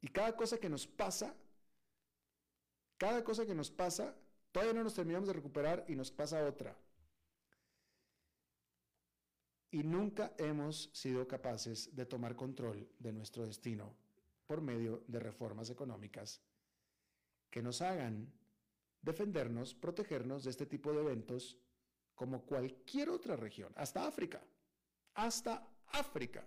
[0.00, 1.36] Y cada cosa que nos pasa,
[3.02, 4.14] cada cosa que nos pasa,
[4.52, 6.78] todavía no nos terminamos de recuperar y nos pasa otra.
[9.72, 13.92] Y nunca hemos sido capaces de tomar control de nuestro destino
[14.46, 16.40] por medio de reformas económicas
[17.50, 18.32] que nos hagan
[19.00, 21.58] defendernos, protegernos de este tipo de eventos
[22.14, 24.40] como cualquier otra región, hasta África,
[25.14, 26.46] hasta África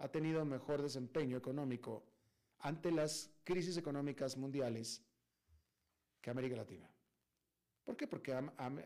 [0.00, 2.04] ha tenido mejor desempeño económico
[2.58, 5.02] ante las crisis económicas mundiales
[6.22, 6.88] que América Latina.
[7.84, 8.06] ¿Por qué?
[8.06, 8.34] Porque,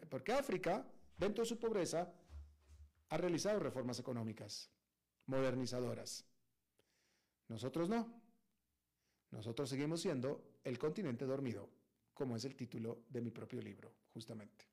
[0.08, 0.84] porque África,
[1.16, 2.12] dentro de su pobreza,
[3.10, 4.70] ha realizado reformas económicas
[5.26, 6.24] modernizadoras.
[7.48, 8.22] Nosotros no.
[9.30, 11.68] Nosotros seguimos siendo el continente dormido,
[12.14, 14.64] como es el título de mi propio libro, justamente.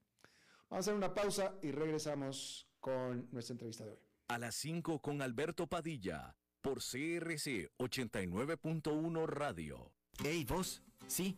[0.69, 3.99] Vamos a hacer una pausa y regresamos con nuestra entrevista de hoy.
[4.29, 9.91] A las 5 con Alberto Padilla, por CRC 89.1 Radio.
[10.23, 10.81] Hey, vos.
[11.07, 11.37] Sí,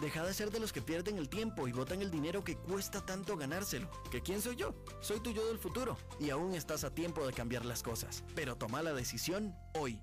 [0.00, 3.04] Deja de ser de los que pierden el tiempo y botan el dinero que cuesta
[3.04, 3.90] tanto ganárselo.
[4.10, 4.74] ¿Que quién soy yo?
[5.00, 5.96] Soy tu yo del futuro.
[6.20, 8.22] Y aún estás a tiempo de cambiar las cosas.
[8.34, 10.02] Pero toma la decisión hoy.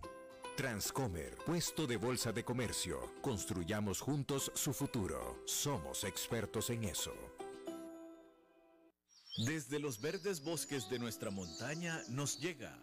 [0.57, 3.11] Transcomer, puesto de bolsa de comercio.
[3.21, 5.41] Construyamos juntos su futuro.
[5.45, 7.13] Somos expertos en eso.
[9.45, 12.82] Desde los verdes bosques de nuestra montaña nos llega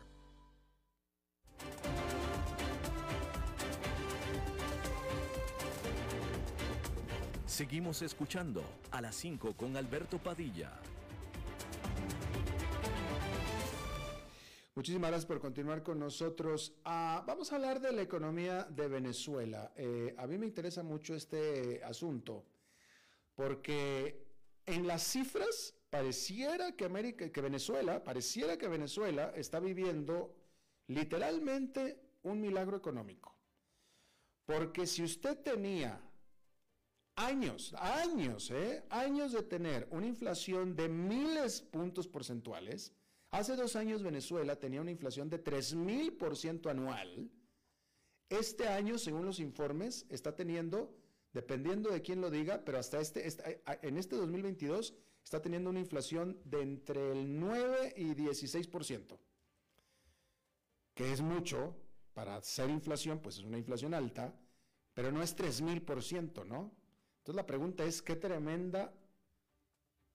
[7.45, 10.71] Seguimos escuchando a las 5 con Alberto Padilla.
[14.73, 16.73] Muchísimas gracias por continuar con nosotros.
[16.85, 19.71] Ah, vamos a hablar de la economía de Venezuela.
[19.75, 22.45] Eh, a mí me interesa mucho este asunto
[23.35, 24.25] porque
[24.65, 30.33] en las cifras pareciera que América, que Venezuela, pareciera que Venezuela está viviendo
[30.87, 33.35] literalmente un milagro económico.
[34.45, 36.01] Porque si usted tenía
[37.15, 38.83] años, años, ¿eh?
[38.89, 42.93] años de tener una inflación de miles puntos porcentuales,
[43.29, 47.31] hace dos años Venezuela tenía una inflación de 3.000% anual,
[48.29, 50.95] este año, según los informes, está teniendo
[51.33, 55.79] dependiendo de quién lo diga, pero hasta este, este en este 2022 está teniendo una
[55.79, 59.17] inflación de entre el 9 y 16%,
[61.01, 61.75] que es mucho,
[62.13, 64.35] para ser inflación, pues es una inflación alta,
[64.93, 66.71] pero no es 3000%, ¿no?
[67.17, 68.93] Entonces la pregunta es, ¿qué tremenda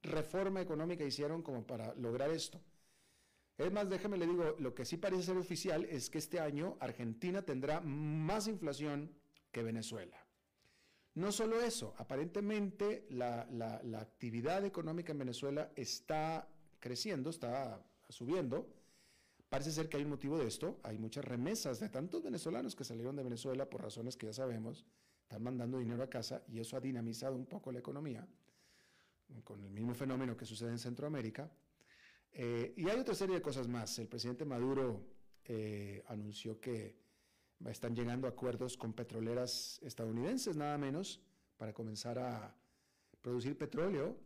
[0.03, 2.61] reforma económica hicieron como para lograr esto?
[3.59, 6.77] Es más, déjeme le digo, lo que sí parece ser oficial es que este año
[6.79, 9.11] Argentina tendrá más inflación
[9.51, 10.25] que Venezuela.
[11.15, 13.41] No solo eso, aparentemente la,
[13.99, 16.47] actividad económica en Venezuela está
[16.79, 18.69] creciendo, está subiendo.
[19.49, 20.81] Parece ser que hay un motivo de esto.
[20.83, 24.85] Hay muchas remesas de tantos venezolanos que salieron de Venezuela por razones que ya sabemos,
[25.23, 28.27] están mandando dinero a casa y eso ha dinamizado un poco la economía,
[29.45, 31.51] con el mismo fenómeno que sucede en Centroamérica.
[32.33, 33.99] Eh, y hay otra serie de cosas más.
[33.99, 35.07] El presidente Maduro
[35.45, 36.97] eh, anunció que
[37.67, 41.21] están llegando a acuerdos con petroleras estadounidenses, nada menos,
[41.57, 42.55] para comenzar a
[43.23, 44.17] producir petróleo.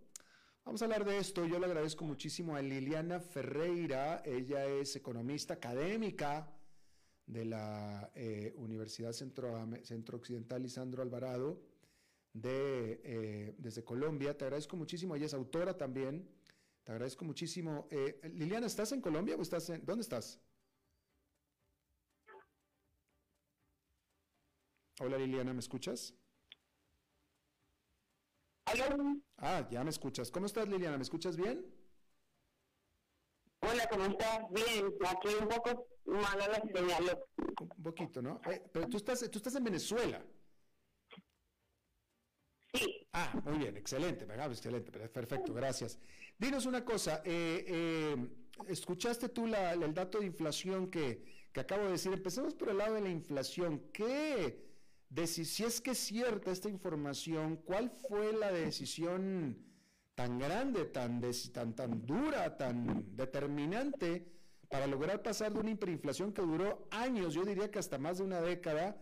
[0.65, 1.47] Vamos a hablar de esto.
[1.47, 4.23] Yo le agradezco muchísimo a Liliana Ferreira.
[4.25, 6.49] Ella es economista académica
[7.27, 11.61] de la eh, Universidad Centro, Centro, Occidental Lisandro Alvarado
[12.33, 14.37] de, eh, desde Colombia.
[14.37, 15.17] Te agradezco muchísimo.
[15.17, 16.29] Ella es autora también.
[16.85, 17.89] Te agradezco muchísimo.
[17.91, 19.85] Eh, Liliana, ¿estás en Colombia o estás en...
[19.85, 20.41] ¿Dónde estás?
[25.01, 26.15] Hola Liliana, ¿me escuchas?
[29.39, 30.31] Ah, ya me escuchas.
[30.31, 30.97] ¿Cómo estás Liliana?
[30.97, 31.65] ¿Me escuchas bien?
[33.61, 34.41] Hola, ¿cómo estás?
[34.51, 37.19] Bien, aquí un poco mala la señal.
[37.61, 38.41] Un poquito, ¿no?
[38.51, 40.25] Eh, pero tú estás, tú estás en Venezuela.
[42.73, 43.07] Sí.
[43.13, 45.99] Ah, muy bien, excelente, excelente, perfecto, gracias.
[46.39, 48.29] Dinos una cosa, eh, eh,
[48.69, 52.13] ¿escuchaste tú el dato de inflación que, que acabo de decir?
[52.13, 53.91] Empecemos por el lado de la inflación.
[53.93, 54.70] ¿Qué,
[55.11, 59.59] de si, es que es cierta esta información, cuál fue la decisión
[60.15, 61.21] tan grande, tan,
[61.53, 64.25] tan, tan dura, tan determinante
[64.69, 68.25] para lograr pasar de una hiperinflación que duró años, yo diría que hasta más de
[68.25, 68.97] una década,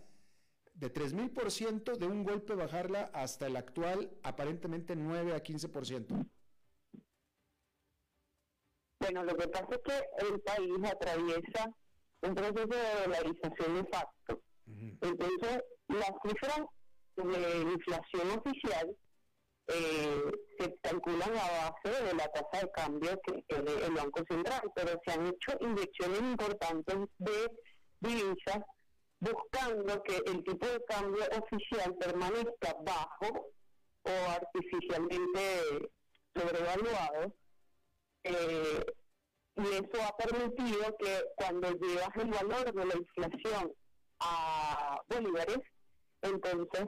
[0.73, 6.29] de 3.000% de un golpe bajarla hasta el actual aparentemente 9 a 15%.
[9.01, 11.71] Bueno, lo que pasa es que el país atraviesa
[12.23, 14.43] un proceso de dolarización de facto.
[15.01, 16.66] Entonces, las cifras
[17.16, 18.97] de inflación oficial
[19.68, 24.62] eh, se calculan a base de la tasa de cambio que tiene el Banco Central,
[24.74, 27.51] pero se han hecho inyecciones importantes de
[28.01, 28.61] divisas
[29.20, 33.51] buscando que el tipo de cambio oficial permanezca bajo
[34.05, 35.91] o artificialmente
[36.34, 37.34] sobrevaluado.
[38.24, 38.84] Eh,
[39.57, 43.72] y eso ha permitido que cuando llevas el valor de la inflación
[44.20, 45.59] a bolívares,
[46.23, 46.87] entonces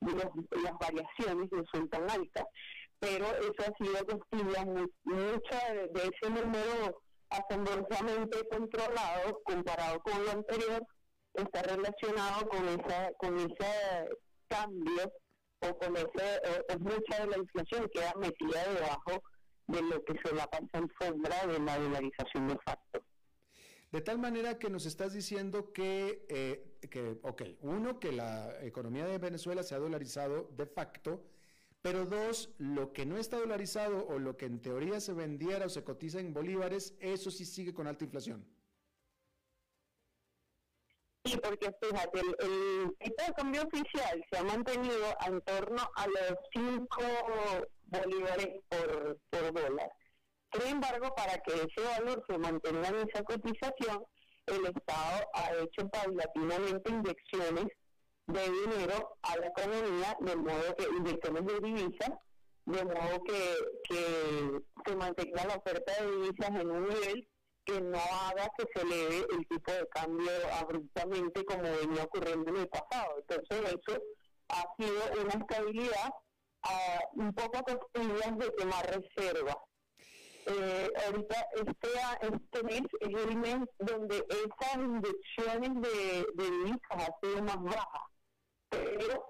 [0.00, 2.44] las variaciones no son tan altas.
[2.98, 4.64] Pero eso ha sido costilla
[5.04, 10.86] mucha de, ese número asombrosamente controlado comparado con lo anterior
[11.34, 14.08] está relacionado con esa con ese
[14.48, 15.12] cambio
[15.60, 16.40] o con ese
[16.78, 19.22] mucha de la inflación queda metida debajo
[19.66, 23.02] de lo que se la pasa en sombra de la dolarización de facto.
[23.92, 29.06] De tal manera que nos estás diciendo que, eh, que, ok, uno, que la economía
[29.06, 31.22] de Venezuela se ha dolarizado de facto,
[31.82, 35.68] pero dos, lo que no está dolarizado o lo que en teoría se vendiera o
[35.68, 38.44] se cotiza en bolívares, eso sí sigue con alta inflación.
[41.24, 46.38] Sí, porque fíjate, el, tipo de cambio oficial se ha mantenido en torno a los
[46.52, 46.86] 5
[47.84, 49.90] bolívares por, por dólar.
[50.52, 54.04] Sin embargo, para que ese valor se mantenga en esa cotización,
[54.46, 57.66] el Estado ha hecho paulatinamente inyecciones
[58.26, 62.10] de dinero a la economía, de modo que inyecciones de divisas,
[62.66, 63.54] de modo que,
[63.88, 67.28] que se mantenga la oferta de divisas en un nivel
[67.64, 70.30] que no haga que se eleve el tipo de cambio
[70.60, 73.16] abruptamente como venía ocurriendo en el pasado.
[73.18, 74.02] Entonces eso
[74.48, 76.10] ha sido una estabilidad
[76.64, 79.56] uh, un poco costillas de tomar reservas
[80.46, 81.88] eh, ahorita este,
[82.22, 88.02] este mes es el mes donde esas inyecciones de, de divisas han sido más bajas.
[88.68, 89.26] Pero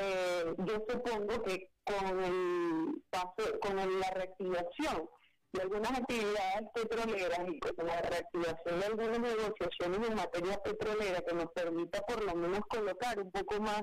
[0.00, 5.08] eh, yo supongo que con el paso, con la reactivación
[5.52, 11.34] de algunas actividades petroleras y con la reactivación de algunas negociaciones en materia petrolera que
[11.34, 13.82] nos permita por lo menos colocar un poco más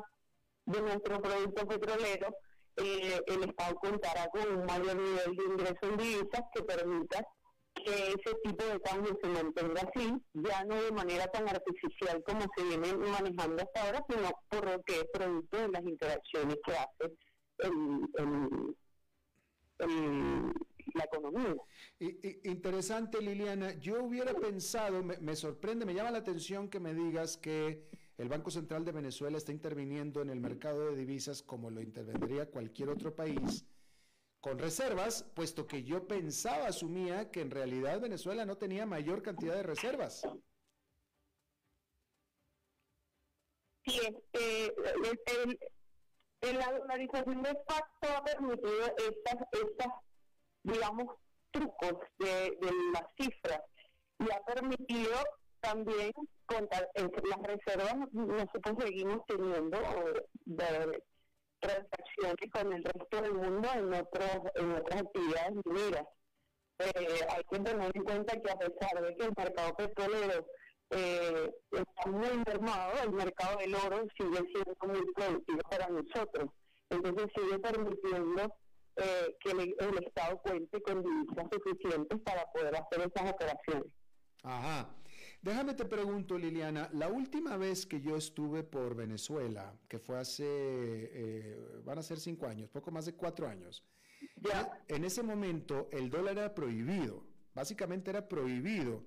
[0.65, 2.35] de nuestro producto petrolero,
[2.77, 7.25] eh, el Estado contará con un mayor nivel de ingreso en divisas que permita
[7.73, 12.41] que ese tipo de cambio se mantenga así, ya no de manera tan artificial como
[12.55, 16.73] se viene manejando hasta ahora, sino por lo que es producto de las interacciones que
[16.73, 17.13] hace
[17.59, 18.75] el,
[20.95, 21.55] la economía.
[21.99, 23.73] interesante, Liliana.
[23.79, 27.87] Yo hubiera pensado, me sorprende, me llama la atención que me digas que
[28.19, 32.51] el Banco Central de Venezuela está interviniendo en el mercado de divisas como lo intervendría
[32.51, 33.65] cualquier otro país,
[34.41, 39.55] con reservas, puesto que yo pensaba, asumía que en realidad Venezuela no tenía mayor cantidad
[39.55, 40.27] de reservas.
[43.85, 44.01] Sí,
[44.33, 45.73] este,
[46.53, 49.93] la dolarización de facto ha permitido estas, estas
[50.63, 51.15] digamos,
[51.51, 52.57] trucos de
[52.93, 53.61] las cifras
[54.19, 55.15] y ha permitido
[55.61, 56.11] también
[56.45, 59.77] contar, las reservas nosotros seguimos teniendo
[60.45, 61.03] de
[61.59, 66.07] transacciones con el resto del mundo en otros en otras actividades mineras.
[66.79, 70.45] Eh, hay que tener en cuenta que a pesar de que el mercado petrolero
[70.91, 76.49] eh, está muy mermado, el mercado del oro sigue siendo muy productivo para nosotros.
[76.89, 78.55] Entonces sigue permitiendo
[78.95, 83.91] eh, que el, el Estado cuente con divisas suficientes para poder hacer esas operaciones.
[84.43, 84.89] Ajá.
[85.41, 90.43] Déjame te pregunto, Liliana, la última vez que yo estuve por Venezuela, que fue hace,
[90.45, 93.85] eh, van a ser cinco años, poco más de cuatro años,
[94.89, 99.03] en ese momento el dólar era prohibido, básicamente era prohibido.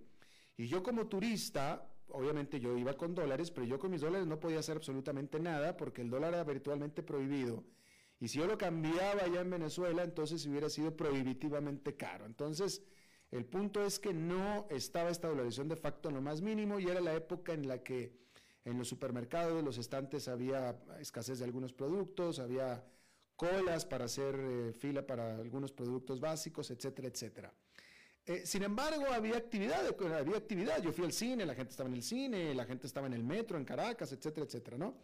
[0.57, 4.41] Y yo como turista, obviamente yo iba con dólares, pero yo con mis dólares no
[4.41, 7.65] podía hacer absolutamente nada porque el dólar era virtualmente prohibido.
[8.21, 12.25] Y si yo lo cambiaba allá en Venezuela, entonces hubiera sido prohibitivamente caro.
[12.25, 12.83] Entonces,
[13.33, 16.89] el punto es que no estaba esta dolarización de facto en lo más mínimo y
[16.89, 18.13] era la época en la que
[18.65, 22.85] en los supermercados, los estantes había escasez de algunos productos, había
[23.35, 27.53] colas para hacer eh, fila para algunos productos básicos, etcétera, etcétera.
[28.25, 30.81] Eh, sin embargo, había actividad, había actividad.
[30.81, 33.25] Yo fui al cine, la gente estaba en el cine, la gente estaba en el
[33.25, 34.95] metro, en Caracas, etcétera, etcétera, ¿no?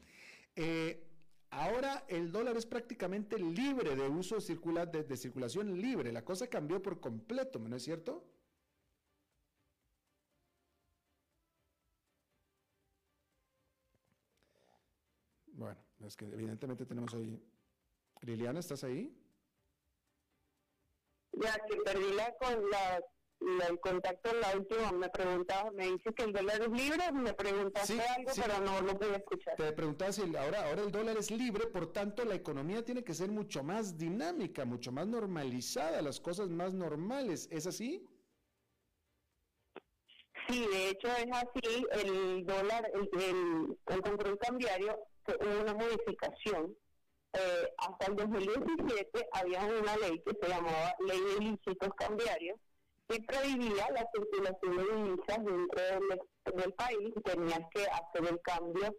[0.55, 1.08] Eh,
[1.51, 6.13] Ahora el dólar es prácticamente libre de uso de, de, circulación libre.
[6.13, 8.25] La cosa cambió por completo, ¿no es cierto?
[15.47, 17.43] Bueno, es que evidentemente tenemos ahí.
[18.23, 19.17] Liliana, ¿estás ahí?
[21.33, 23.03] Ya, que perdí la, con la
[23.41, 28.01] el contacto la última me preguntaba, me dice que el dólar es libre, me preguntaste
[28.01, 29.57] algo, pero no lo pude escuchar.
[29.57, 33.15] Te preguntaba si ahora, ahora el dólar es libre, por tanto la economía tiene que
[33.15, 38.05] ser mucho más dinámica, mucho más normalizada, las cosas más normales, ¿es así?
[40.49, 46.77] Sí, de hecho es así, el dólar, el, el, el control cambiario, hubo una modificación.
[47.35, 52.59] Eh, hasta el 2017 había una ley que se llamaba Ley de Ilícitos Cambiarios,
[53.09, 55.83] que prohibía la circulación de divisas dentro
[56.55, 58.95] del, país, tenías que hacer el cambio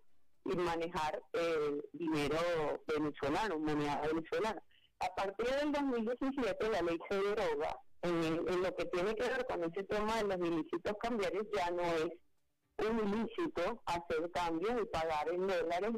[0.46, 4.64] y manejar eh, dinero venezolano, moneda venezolana.
[5.00, 9.64] A partir del 2017 la ley se deroga en, lo que tiene que ver con
[9.64, 12.10] ese tema de los ilícitos cambiarios, ya no es
[12.90, 15.92] un ilícito hacer cambios y pagar en dólares,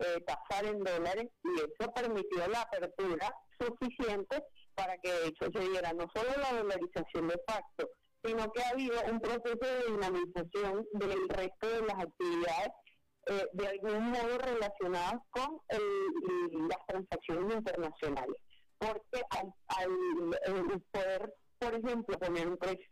[0.00, 0.24] eh,
[0.64, 4.42] en dólares, y eso permitió la apertura suficiente
[4.74, 7.88] para que de hecho se diera no solo la dolarización de facto,
[8.22, 12.72] sino que ha habido un proceso de dinamización del resto de las actividades
[13.26, 15.60] eh, de algún modo relacionadas con
[16.68, 18.36] las transacciones internacionales.
[18.78, 19.52] Porque al,
[20.90, 22.86] poder, por ejemplo, poner un precio,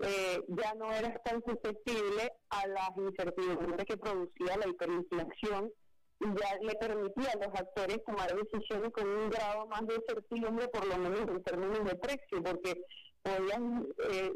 [0.00, 5.72] eh, ya no eras tan susceptible a las incertidumbres que producía la hiperinflación
[6.20, 10.68] y ya le permitía a los actores tomar decisiones con un grado más de certidumbre,
[10.68, 12.82] por lo menos en términos de precio, porque
[13.22, 14.32] podían eh,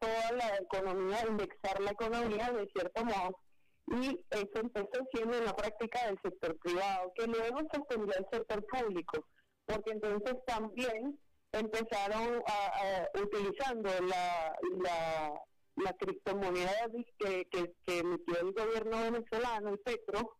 [0.00, 3.38] toda la economía, indexar la economía de cierto modo.
[3.86, 8.64] Y eso empezó siendo una práctica del sector privado, que luego se extendió al sector
[8.66, 9.26] público,
[9.66, 11.18] porque entonces también
[11.52, 15.42] empezaron a, utilizando la, la,
[15.76, 20.36] la criptomoneda que, que, que emitió el gobierno venezolano, el Petro,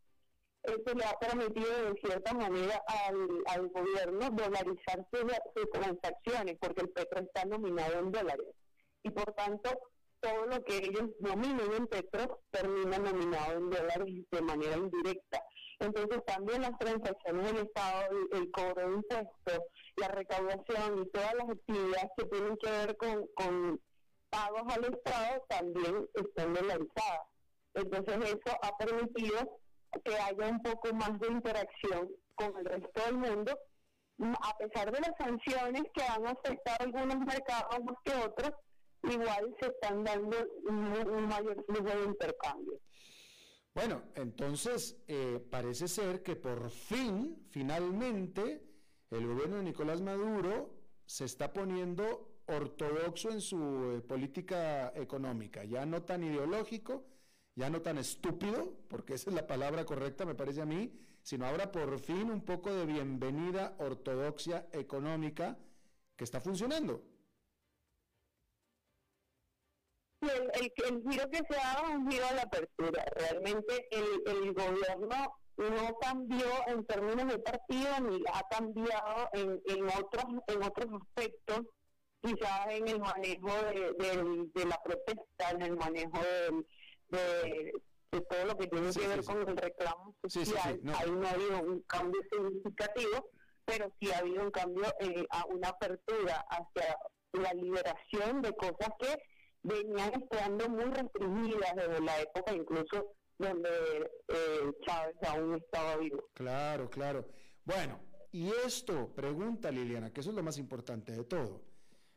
[0.65, 6.91] eso le ha permitido de cierta manera al, al gobierno dolarizar sus, transacciones, porque el
[6.91, 8.47] petro está nominado en dólares.
[9.03, 9.71] Y por tanto,
[10.21, 15.43] todo lo que ellos nominen en petro termina nominado en dólares de manera indirecta.
[15.81, 19.61] Entonces también las transacciones del Estado, el, cobro de impuestos,
[19.97, 23.81] la recaudación y todas las actividades que tienen que ver con, con
[24.31, 27.29] pagos al Estado también están dolarizadas.
[27.75, 29.61] Entonces eso ha permitido
[30.05, 33.59] que haya un poco más de interacción con el resto del mundo,
[34.19, 38.51] a pesar de las sanciones que han afectado algunos mercados más que otros,
[39.03, 40.37] igual se están dando
[40.69, 42.81] un, mayor flujo de intercambio.
[43.75, 48.63] Bueno, entonces eh, parece ser que por fin, finalmente,
[49.11, 50.71] el gobierno de Nicolás Maduro
[51.07, 57.05] se está poniendo ortodoxo en su eh, política económica, ya no tan ideológico,
[57.57, 60.93] ya no tan estúpido, porque esa es la palabra correcta, me parece a mí,
[61.23, 65.57] sino ahora por fin un poco de bienvenida ortodoxia económica
[66.17, 67.03] que está funcionando.
[70.21, 70.73] El,
[71.11, 73.05] giro que se ha un giro a la apertura.
[73.15, 79.85] Realmente el, el gobierno no cambió en términos de partido ni ha cambiado en, en
[79.85, 81.61] otros en otros aspectos
[82.21, 86.67] quizás en el manejo de, de la protesta en el manejo del
[87.15, 87.73] de,
[88.11, 90.81] todo lo que tiene que ver con el reclamo social.
[90.97, 93.31] Ahí no ha habido un cambio significativo,
[93.65, 96.97] pero sí ha habido un cambio, eh, a una apertura hacia
[97.33, 99.17] la liberación de cosas que
[99.63, 103.69] venían estando muy restringidas desde la época incluso donde
[104.29, 106.29] eh, Chávez aún estaba vivo.
[106.35, 107.27] Claro, claro.
[107.65, 107.99] Bueno,
[108.31, 111.74] y esto, pregunta Liliana, que eso es lo más importante de todo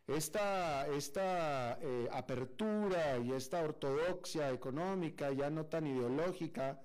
[0.08, 6.82] esta, esta eh, apertura y esta ortodoxia económica, ya no tan ideológica,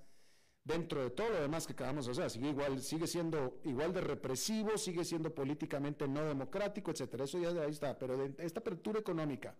[0.64, 4.00] dentro de todo lo demás que acabamos de hacer, sigue igual, sigue siendo igual de
[4.00, 7.24] represivo, sigue siendo políticamente no democrático, etcétera.
[7.24, 7.98] Eso ya de ahí está.
[7.98, 9.54] Pero esta apertura económica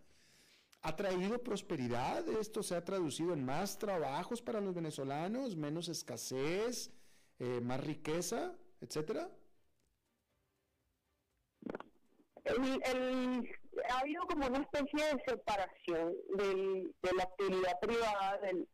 [0.83, 2.29] ha traído prosperidad.
[2.29, 6.91] Esto se ha traducido en más trabajos para los venezolanos, menos escasez,
[7.39, 9.31] eh, más riqueza, etcétera
[12.45, 13.49] el,
[13.89, 18.69] ha habido como una especie de separación del, de la actividad privada del,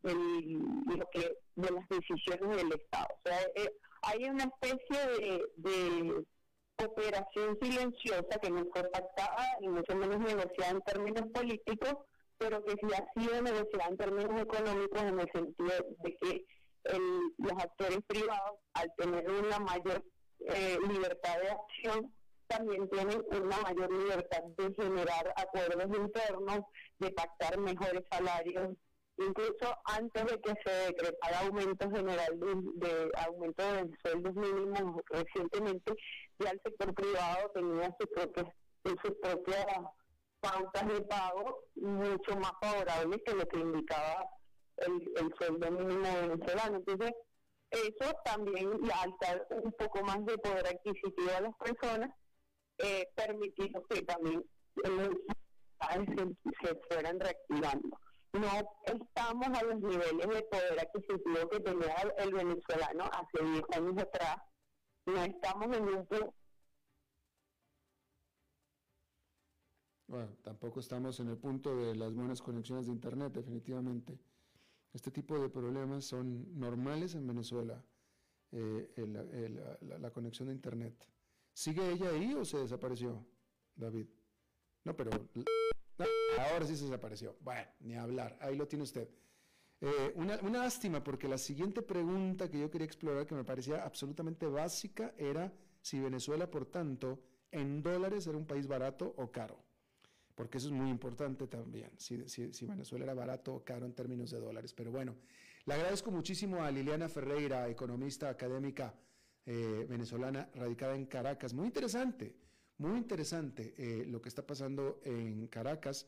[1.12, 3.08] que, de las decisiones del Estado.
[3.10, 6.24] O sea, eh, hay una especie de, de
[6.76, 11.94] cooperación silenciosa que no fue pactada y mucho menos negociada en términos políticos,
[12.38, 16.46] pero que sí ha sido negociada en términos económicos en el sentido de que
[16.84, 20.04] el, los actores privados, al tener una mayor
[20.40, 22.14] eh, libertad de acción,
[22.48, 26.60] también tienen una mayor libertad de generar acuerdos internos,
[26.98, 28.76] de pactar mejores salarios,
[29.18, 35.94] incluso antes de que se decretara aumento general de, aumento de sueldos mínimos recientemente,
[36.38, 38.46] ya el sector privado tenía sus propias,
[38.84, 39.66] sus propias
[40.40, 44.24] pautas de pago mucho más favorables que lo que indicaba
[44.78, 46.76] el, el sueldo mínimo venezolano.
[46.78, 47.12] Entonces,
[47.70, 52.10] eso también, al dar un poco más de poder adquisitivo a las personas,
[52.78, 54.44] eh, permitido que también
[56.62, 57.98] se, fueran reactivando.
[58.32, 58.48] No
[58.84, 64.36] estamos a los niveles de poder adquisitivo que tenía el, venezolano hace 10 años atrás.
[65.06, 66.06] No estamos en un
[70.06, 74.18] Bueno, tampoco estamos en el punto de las buenas conexiones de Internet, definitivamente.
[74.92, 77.84] Este tipo de problemas son normales en Venezuela,
[78.52, 78.88] eh,
[80.00, 80.94] la, conexión de Internet.
[81.58, 83.26] ¿Sigue ella ahí o se desapareció,
[83.74, 84.06] David?
[84.84, 85.10] No, pero
[86.38, 87.36] ahora sí se desapareció.
[87.40, 89.08] Bueno, ni hablar, ahí lo tiene usted.
[89.80, 94.46] Eh, una, lástima porque la siguiente pregunta que yo quería explorar, que me parecía absolutamente
[94.46, 99.58] básica, era si Venezuela, por tanto, en dólares era un país barato o caro.
[100.36, 104.30] Porque eso es muy importante también, si, si, Venezuela era barato o caro en términos
[104.30, 104.72] de dólares.
[104.74, 105.16] Pero bueno,
[105.64, 108.94] le agradezco muchísimo a Liliana Ferreira, economista académica
[109.50, 111.54] eh, venezolana radicada en Caracas.
[111.54, 112.36] Muy interesante,
[112.76, 116.06] muy interesante eh, lo que está pasando en Caracas,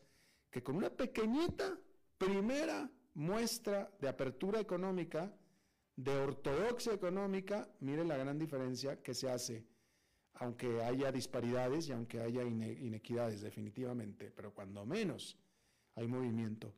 [0.51, 1.75] que con una pequeñita
[2.19, 5.33] primera muestra de apertura económica,
[5.95, 9.65] de ortodoxia económica, mire la gran diferencia que se hace,
[10.35, 15.35] aunque haya disparidades y aunque haya inequidades definitivamente, pero cuando menos
[15.95, 16.71] hay movimiento.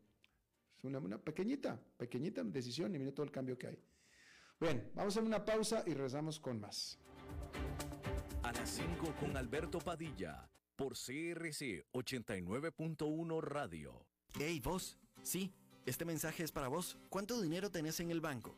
[0.78, 3.80] Es una, una pequeñita, pequeñita decisión y mire todo el cambio que hay.
[4.64, 6.98] Bien, vamos a hacer una pausa y regresamos con más.
[8.44, 14.06] A las 5 con Alberto Padilla, por CRC 89.1 Radio.
[14.40, 15.54] Hey, vos, sí.
[15.86, 16.98] Este mensaje es para vos.
[17.10, 18.58] ¿Cuánto dinero tenés en el banco?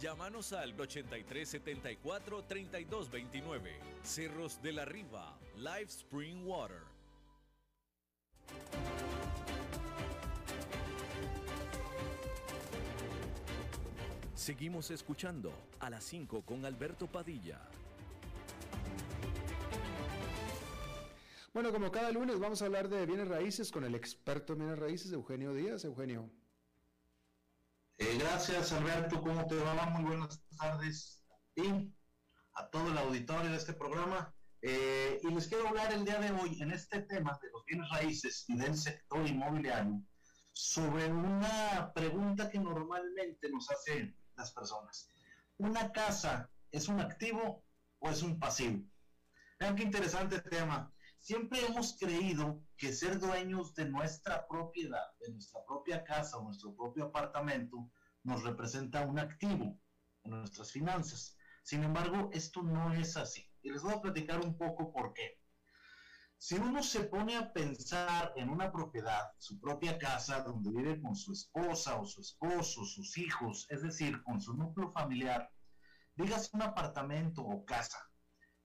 [0.00, 3.70] Llámanos al 8374 3229.
[4.02, 6.84] Cerros de la Riva, Live Spring Water.
[14.34, 17.60] Seguimos escuchando a las 5 con Alberto Padilla.
[21.52, 24.78] Bueno, como cada lunes vamos a hablar de bienes raíces con el experto en bienes
[24.78, 25.84] raíces, Eugenio Díaz.
[25.84, 26.39] Eugenio.
[28.00, 29.20] Eh, gracias, Alberto.
[29.20, 29.74] ¿Cómo te va?
[29.90, 31.22] Muy buenas tardes
[31.54, 31.92] y
[32.54, 34.34] a todo el auditorio de este programa.
[34.62, 37.90] Eh, y les quiero hablar el día de hoy en este tema de los bienes
[37.90, 40.02] raíces y del sector inmobiliario
[40.50, 45.10] sobre una pregunta que normalmente nos hacen las personas.
[45.58, 47.62] ¿Una casa es un activo
[47.98, 48.82] o es un pasivo?
[49.58, 50.90] Vean qué interesante tema.
[51.20, 56.74] Siempre hemos creído que ser dueños de nuestra propiedad, de nuestra propia casa o nuestro
[56.74, 57.90] propio apartamento,
[58.24, 59.78] nos representa un activo
[60.24, 61.36] en nuestras finanzas.
[61.62, 63.46] Sin embargo, esto no es así.
[63.62, 65.38] Y les voy a platicar un poco por qué.
[66.38, 71.14] Si uno se pone a pensar en una propiedad, su propia casa, donde vive con
[71.14, 75.52] su esposa o su esposo, sus hijos, es decir, con su núcleo familiar,
[76.14, 78.09] digas un apartamento o casa,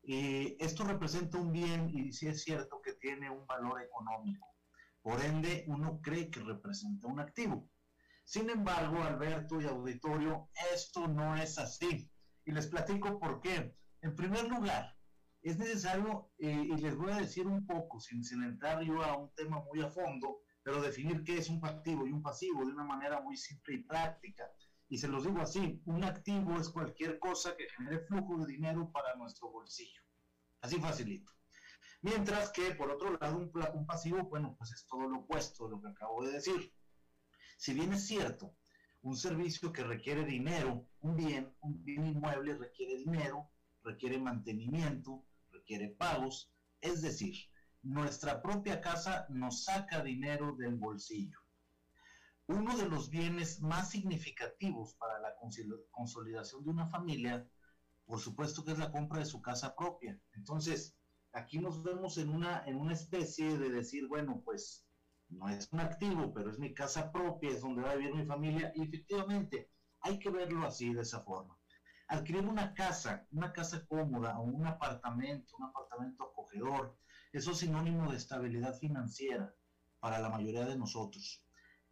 [0.08, 4.48] eh, esto representa un bien y sí es cierto que tiene un valor económico.
[5.02, 7.70] Por ende, uno cree que representa un activo.
[8.24, 12.12] Sin embargo, Alberto y auditorio, esto no es así.
[12.44, 13.76] Y les platico por qué.
[14.02, 14.96] En primer lugar,
[15.42, 19.16] es necesario, eh, y les voy a decir un poco, sin, sin entrar yo a
[19.16, 22.72] un tema muy a fondo, pero definir qué es un activo y un pasivo de
[22.72, 24.44] una manera muy simple y práctica.
[24.88, 28.92] Y se los digo así, un activo es cualquier cosa que genere flujo de dinero
[28.92, 30.02] para nuestro bolsillo.
[30.62, 31.32] Así facilito.
[32.02, 35.82] Mientras que, por otro lado, un, pasivo, bueno, pues es todo lo opuesto de lo
[35.82, 36.72] que acabo de decir.
[37.58, 38.56] Si bien es cierto,
[39.02, 43.50] un servicio que requiere dinero, un bien, un bien inmueble requiere dinero,
[43.84, 47.36] requiere mantenimiento, requiere pagos, es decir,
[47.82, 51.40] nuestra propia casa nos saca dinero del bolsillo.
[52.48, 55.36] Uno de los bienes más significativos para la
[55.92, 57.48] consolidación de una familia,
[58.06, 60.20] por supuesto que es la compra de su casa propia.
[60.34, 60.96] Entonces,
[61.32, 64.86] aquí nos vemos en una, en una especie de decir, bueno, pues
[65.30, 68.26] no es un activo, pero es mi casa propia, es donde va a vivir mi
[68.26, 69.72] familia, y efectivamente
[70.02, 71.58] hay que verlo así, de esa forma.
[72.08, 76.96] Adquirir una casa, una casa cómoda o un apartamento, un apartamento acogedor,
[77.34, 79.52] eso es sinónimo de estabilidad financiera
[80.00, 81.45] para la mayoría de nosotros.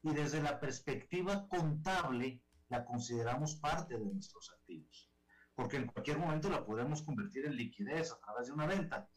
[0.04, 5.10] Y desde la perspectiva contable, la consideramos parte de nuestros activos,
[5.56, 9.10] porque en cualquier momento la podemos convertir en liquidez a través de una venta.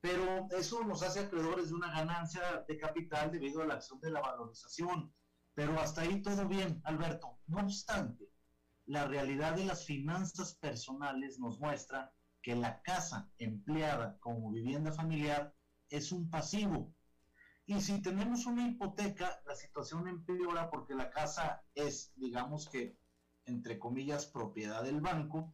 [0.00, 4.10] Pero eso nos hace acreedores de una ganancia de capital debido a la acción de
[4.10, 5.14] la valorización.
[5.54, 7.38] Pero hasta ahí todo bien, Alberto.
[7.46, 8.28] No obstante,
[8.86, 15.54] la realidad de las finanzas personales nos muestra que la casa empleada como vivienda familiar
[15.88, 16.92] es un pasivo.
[17.66, 22.98] Y si tenemos una hipoteca, la situación empeora porque la casa es, digamos que,
[23.46, 25.52] entre comillas, propiedad del banco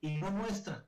[0.00, 0.86] y no nuestra.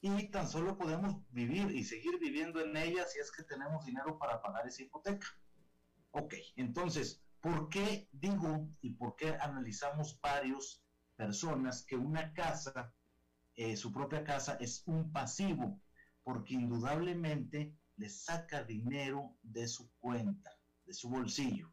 [0.00, 4.18] Y tan solo podemos vivir y seguir viviendo en ella si es que tenemos dinero
[4.18, 5.28] para pagar esa hipoteca.
[6.10, 10.82] Ok, entonces, ¿por qué digo y por qué analizamos varios
[11.14, 12.92] personas que una casa,
[13.54, 15.80] eh, su propia casa, es un pasivo?
[16.24, 20.50] Porque indudablemente le saca dinero de su cuenta,
[20.84, 21.72] de su bolsillo.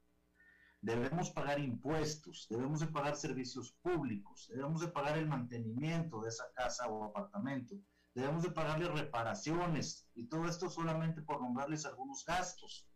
[0.81, 6.51] Debemos pagar impuestos, debemos de pagar servicios públicos, debemos de pagar el mantenimiento de esa
[6.53, 7.75] casa o apartamento,
[8.13, 12.87] debemos de pagarle reparaciones y todo esto solamente por nombrarles algunos gastos.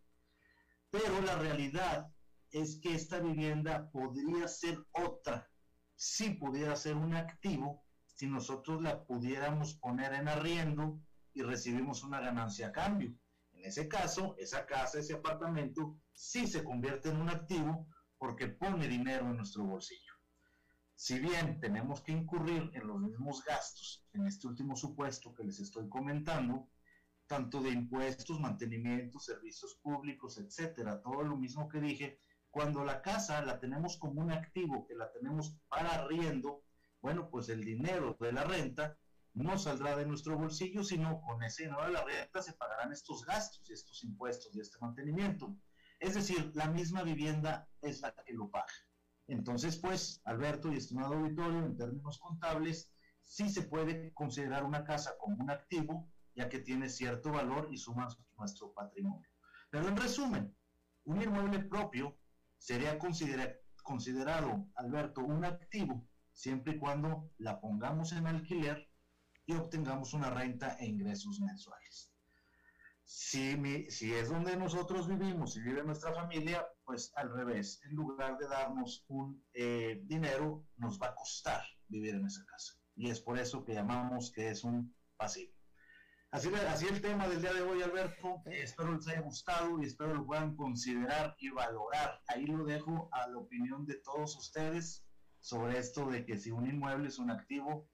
[0.89, 2.07] Pero la realidad
[2.51, 5.49] es que esta vivienda podría ser otra,
[5.95, 11.01] si pudiera ser un activo, si nosotros la pudiéramos poner en arriendo
[11.33, 13.15] y recibimos una ganancia a cambio.
[13.53, 18.87] En ese caso, esa casa, ese apartamento, sí se convierte en un activo porque pone
[18.87, 20.13] dinero en nuestro bolsillo.
[20.95, 25.59] Si bien tenemos que incurrir en los mismos gastos en este último supuesto que les
[25.59, 26.69] estoy comentando,
[27.27, 32.19] tanto de impuestos, mantenimiento, servicios públicos, etcétera, todo lo mismo que dije,
[32.51, 36.63] cuando la casa la tenemos como un activo que la tenemos para arriendo,
[37.01, 38.97] bueno, pues el dinero de la renta
[39.33, 43.25] no saldrá de nuestro bolsillo, sino con ese dinero de la renta se pagarán estos
[43.25, 45.55] gastos y estos impuestos y este mantenimiento.
[45.99, 48.73] Es decir, la misma vivienda es la que lo paga.
[49.27, 55.15] Entonces, pues, Alberto y estimado auditorio, en términos contables, sí se puede considerar una casa
[55.17, 58.07] como un activo, ya que tiene cierto valor y suma
[58.37, 59.29] nuestro patrimonio.
[59.69, 60.55] Pero en resumen,
[61.05, 62.17] un inmueble propio
[62.57, 68.89] sería considerado, Alberto, un activo siempre y cuando la pongamos en alquiler
[69.45, 72.11] y obtengamos una renta e ingresos mensuales.
[73.05, 73.57] Si,
[73.89, 78.47] si es donde nosotros vivimos y vive nuestra familia, pues al revés, en lugar de
[78.47, 82.73] darnos un eh, dinero, nos va a costar vivir en esa casa.
[82.95, 85.53] Y es por eso que llamamos que es un pasivo.
[86.31, 88.41] Así, así el tema del día de hoy, Alberto.
[88.45, 92.21] espero les haya gustado y espero lo puedan considerar y valorar.
[92.27, 95.05] Ahí lo dejo a la opinión de todos ustedes
[95.41, 97.87] sobre esto de que si un inmueble es un activo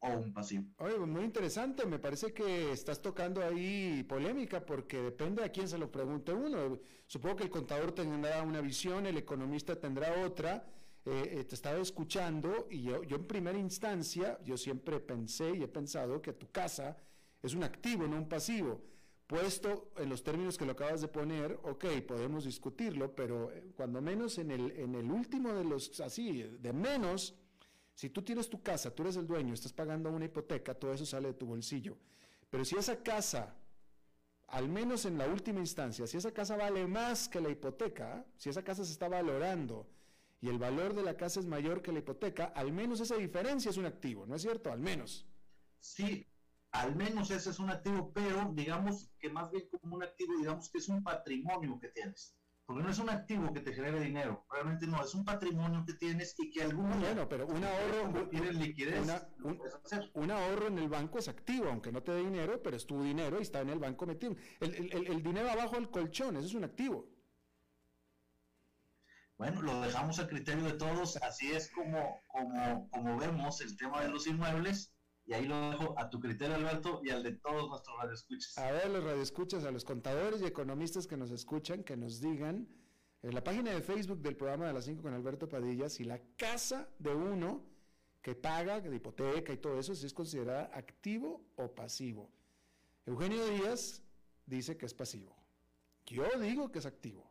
[0.00, 0.64] o un pasivo.
[0.78, 5.68] Oye, pues, muy interesante, me parece que estás tocando ahí polémica porque depende a quién
[5.68, 6.78] se lo pregunte uno.
[7.06, 10.64] Supongo que el contador tendrá una visión, el economista tendrá otra.
[11.06, 15.62] Eh, eh, te estaba escuchando y yo, yo en primera instancia, yo siempre pensé y
[15.62, 16.94] he pensado que tu casa
[17.42, 18.82] es un activo, no un pasivo.
[19.26, 24.02] Puesto en los términos que lo acabas de poner, ok, podemos discutirlo, pero eh, cuando
[24.02, 27.34] menos en el, en el último de los, así, de menos,
[27.94, 31.04] si tú tienes tu casa, tú eres el dueño, estás pagando una hipoteca, todo eso
[31.04, 31.96] sale de tu bolsillo.
[32.50, 33.54] Pero si esa casa,
[34.48, 38.48] al menos en la última instancia, si esa casa vale más que la hipoteca, si
[38.48, 39.86] esa casa se está valorando
[40.40, 43.70] y el valor de la casa es mayor que la hipoteca, al menos esa diferencia
[43.70, 44.72] es un activo, ¿no es cierto?
[44.72, 45.26] Al menos.
[45.78, 46.26] Sí,
[46.72, 50.68] al menos ese es un activo, pero digamos que más bien como un activo, digamos
[50.70, 52.34] que es un patrimonio que tienes
[52.70, 55.94] porque no es un activo que te genere dinero, realmente no, es un patrimonio que
[55.94, 59.10] tienes y que algún Bueno, pero un ahorro, tiene liquidez,
[60.14, 63.02] un, ahorro en el banco es activo, aunque no te dé dinero, pero es tu
[63.02, 64.36] dinero y está en el banco metido.
[64.60, 67.08] El, dinero abajo del colchón, eso es un activo.
[69.36, 74.00] Bueno, lo dejamos a criterio de todos, así es como, como, como vemos el tema
[74.00, 74.94] de los inmuebles
[75.30, 78.58] y ahí lo dejo a tu criterio, Alberto, y al de todos nuestros radioescuchas.
[78.58, 82.66] A ver, los radioescuchas, a los contadores y economistas que nos escuchan, que nos digan
[83.22, 86.20] en la página de Facebook del programa de las 5 con Alberto Padilla si la
[86.36, 87.64] casa de uno
[88.20, 92.28] que paga de hipoteca y todo eso si es considerada activo o pasivo.
[93.06, 94.02] Eugenio Díaz
[94.46, 95.36] dice que es pasivo.
[96.06, 97.30] Yo digo que es activo.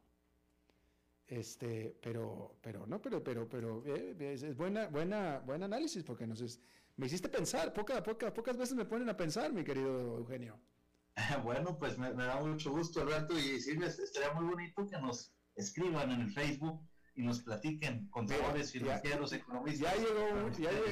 [1.27, 6.39] Este, pero, pero no, pero, pero, pero eh, es, buena, buena, buen análisis porque nos
[6.41, 6.61] es,
[6.99, 10.59] me hiciste pensar, poca, poca, pocas veces me ponen a pensar, mi querido Eugenio.
[11.43, 16.11] Bueno, pues me, da mucho gusto, Alberto, y sí, estaría muy bonito que nos escriban
[16.11, 16.81] en el Facebook
[17.15, 19.93] y nos platiquen contadores financieros, economistas.
[19.93, 20.49] Ya llegó,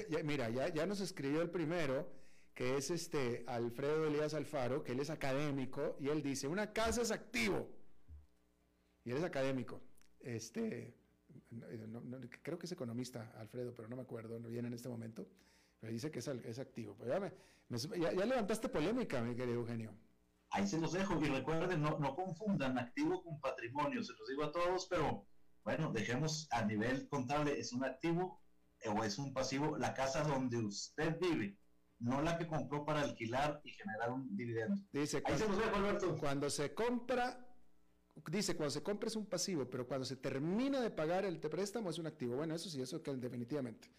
[0.09, 2.09] ya, mira, ya, ya nos escribió el primero,
[2.53, 7.01] que es este Alfredo Elías Alfaro, que él es académico, y él dice, una casa
[7.01, 7.69] es activo.
[9.03, 9.81] y él es académico.
[10.19, 10.97] Este,
[12.41, 15.27] creo que es economista, Alfredo, pero no me acuerdo, no viene en este momento.
[15.80, 16.97] Pero dice que es, es activo.
[17.05, 19.93] Ya, ya, levantaste polémica, mi querido Eugenio.
[20.51, 21.21] Ahí se los dejo.
[21.23, 24.03] Y recuerden, no, no confundan activo con patrimonio.
[24.03, 25.28] Se los digo a todos, pero
[25.63, 28.41] bueno, dejemos a nivel contable, ¿es un activo
[28.86, 31.59] o es un pasivo la casa donde usted vive?
[31.99, 34.75] No la que compró para alquilar y generar un dividendo.
[34.93, 36.15] Dice, Ahí se los dejo, Alberto.
[36.17, 37.43] Cuando se compra
[38.32, 41.89] dice, cuando se compra es un pasivo, pero cuando se termina de pagar el préstamo
[41.89, 42.36] es un activo.
[42.36, 43.89] Bueno, eso sí, eso que definitivamente.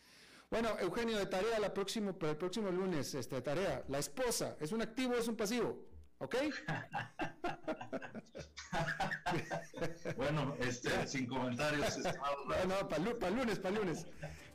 [0.51, 4.73] Bueno, Eugenio, de tarea la próximo, para el próximo lunes, este, tarea, la esposa, ¿es
[4.73, 5.85] un activo o es un pasivo?
[6.19, 6.37] ¿Ok?
[10.17, 14.07] bueno, este, sin comentarios, No, no, para el lunes, para el lunes.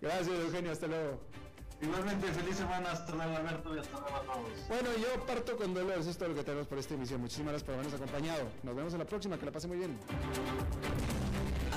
[0.01, 1.21] Gracias, Eugenio, hasta luego.
[1.79, 4.67] Igualmente, feliz semana, hasta luego Alberto y hasta luego a todos.
[4.69, 7.21] Bueno, yo parto con dolor, eso es todo lo que tenemos por esta emisión.
[7.21, 8.49] Muchísimas gracias por habernos acompañado.
[8.63, 9.99] Nos vemos en la próxima, que la pase muy bien.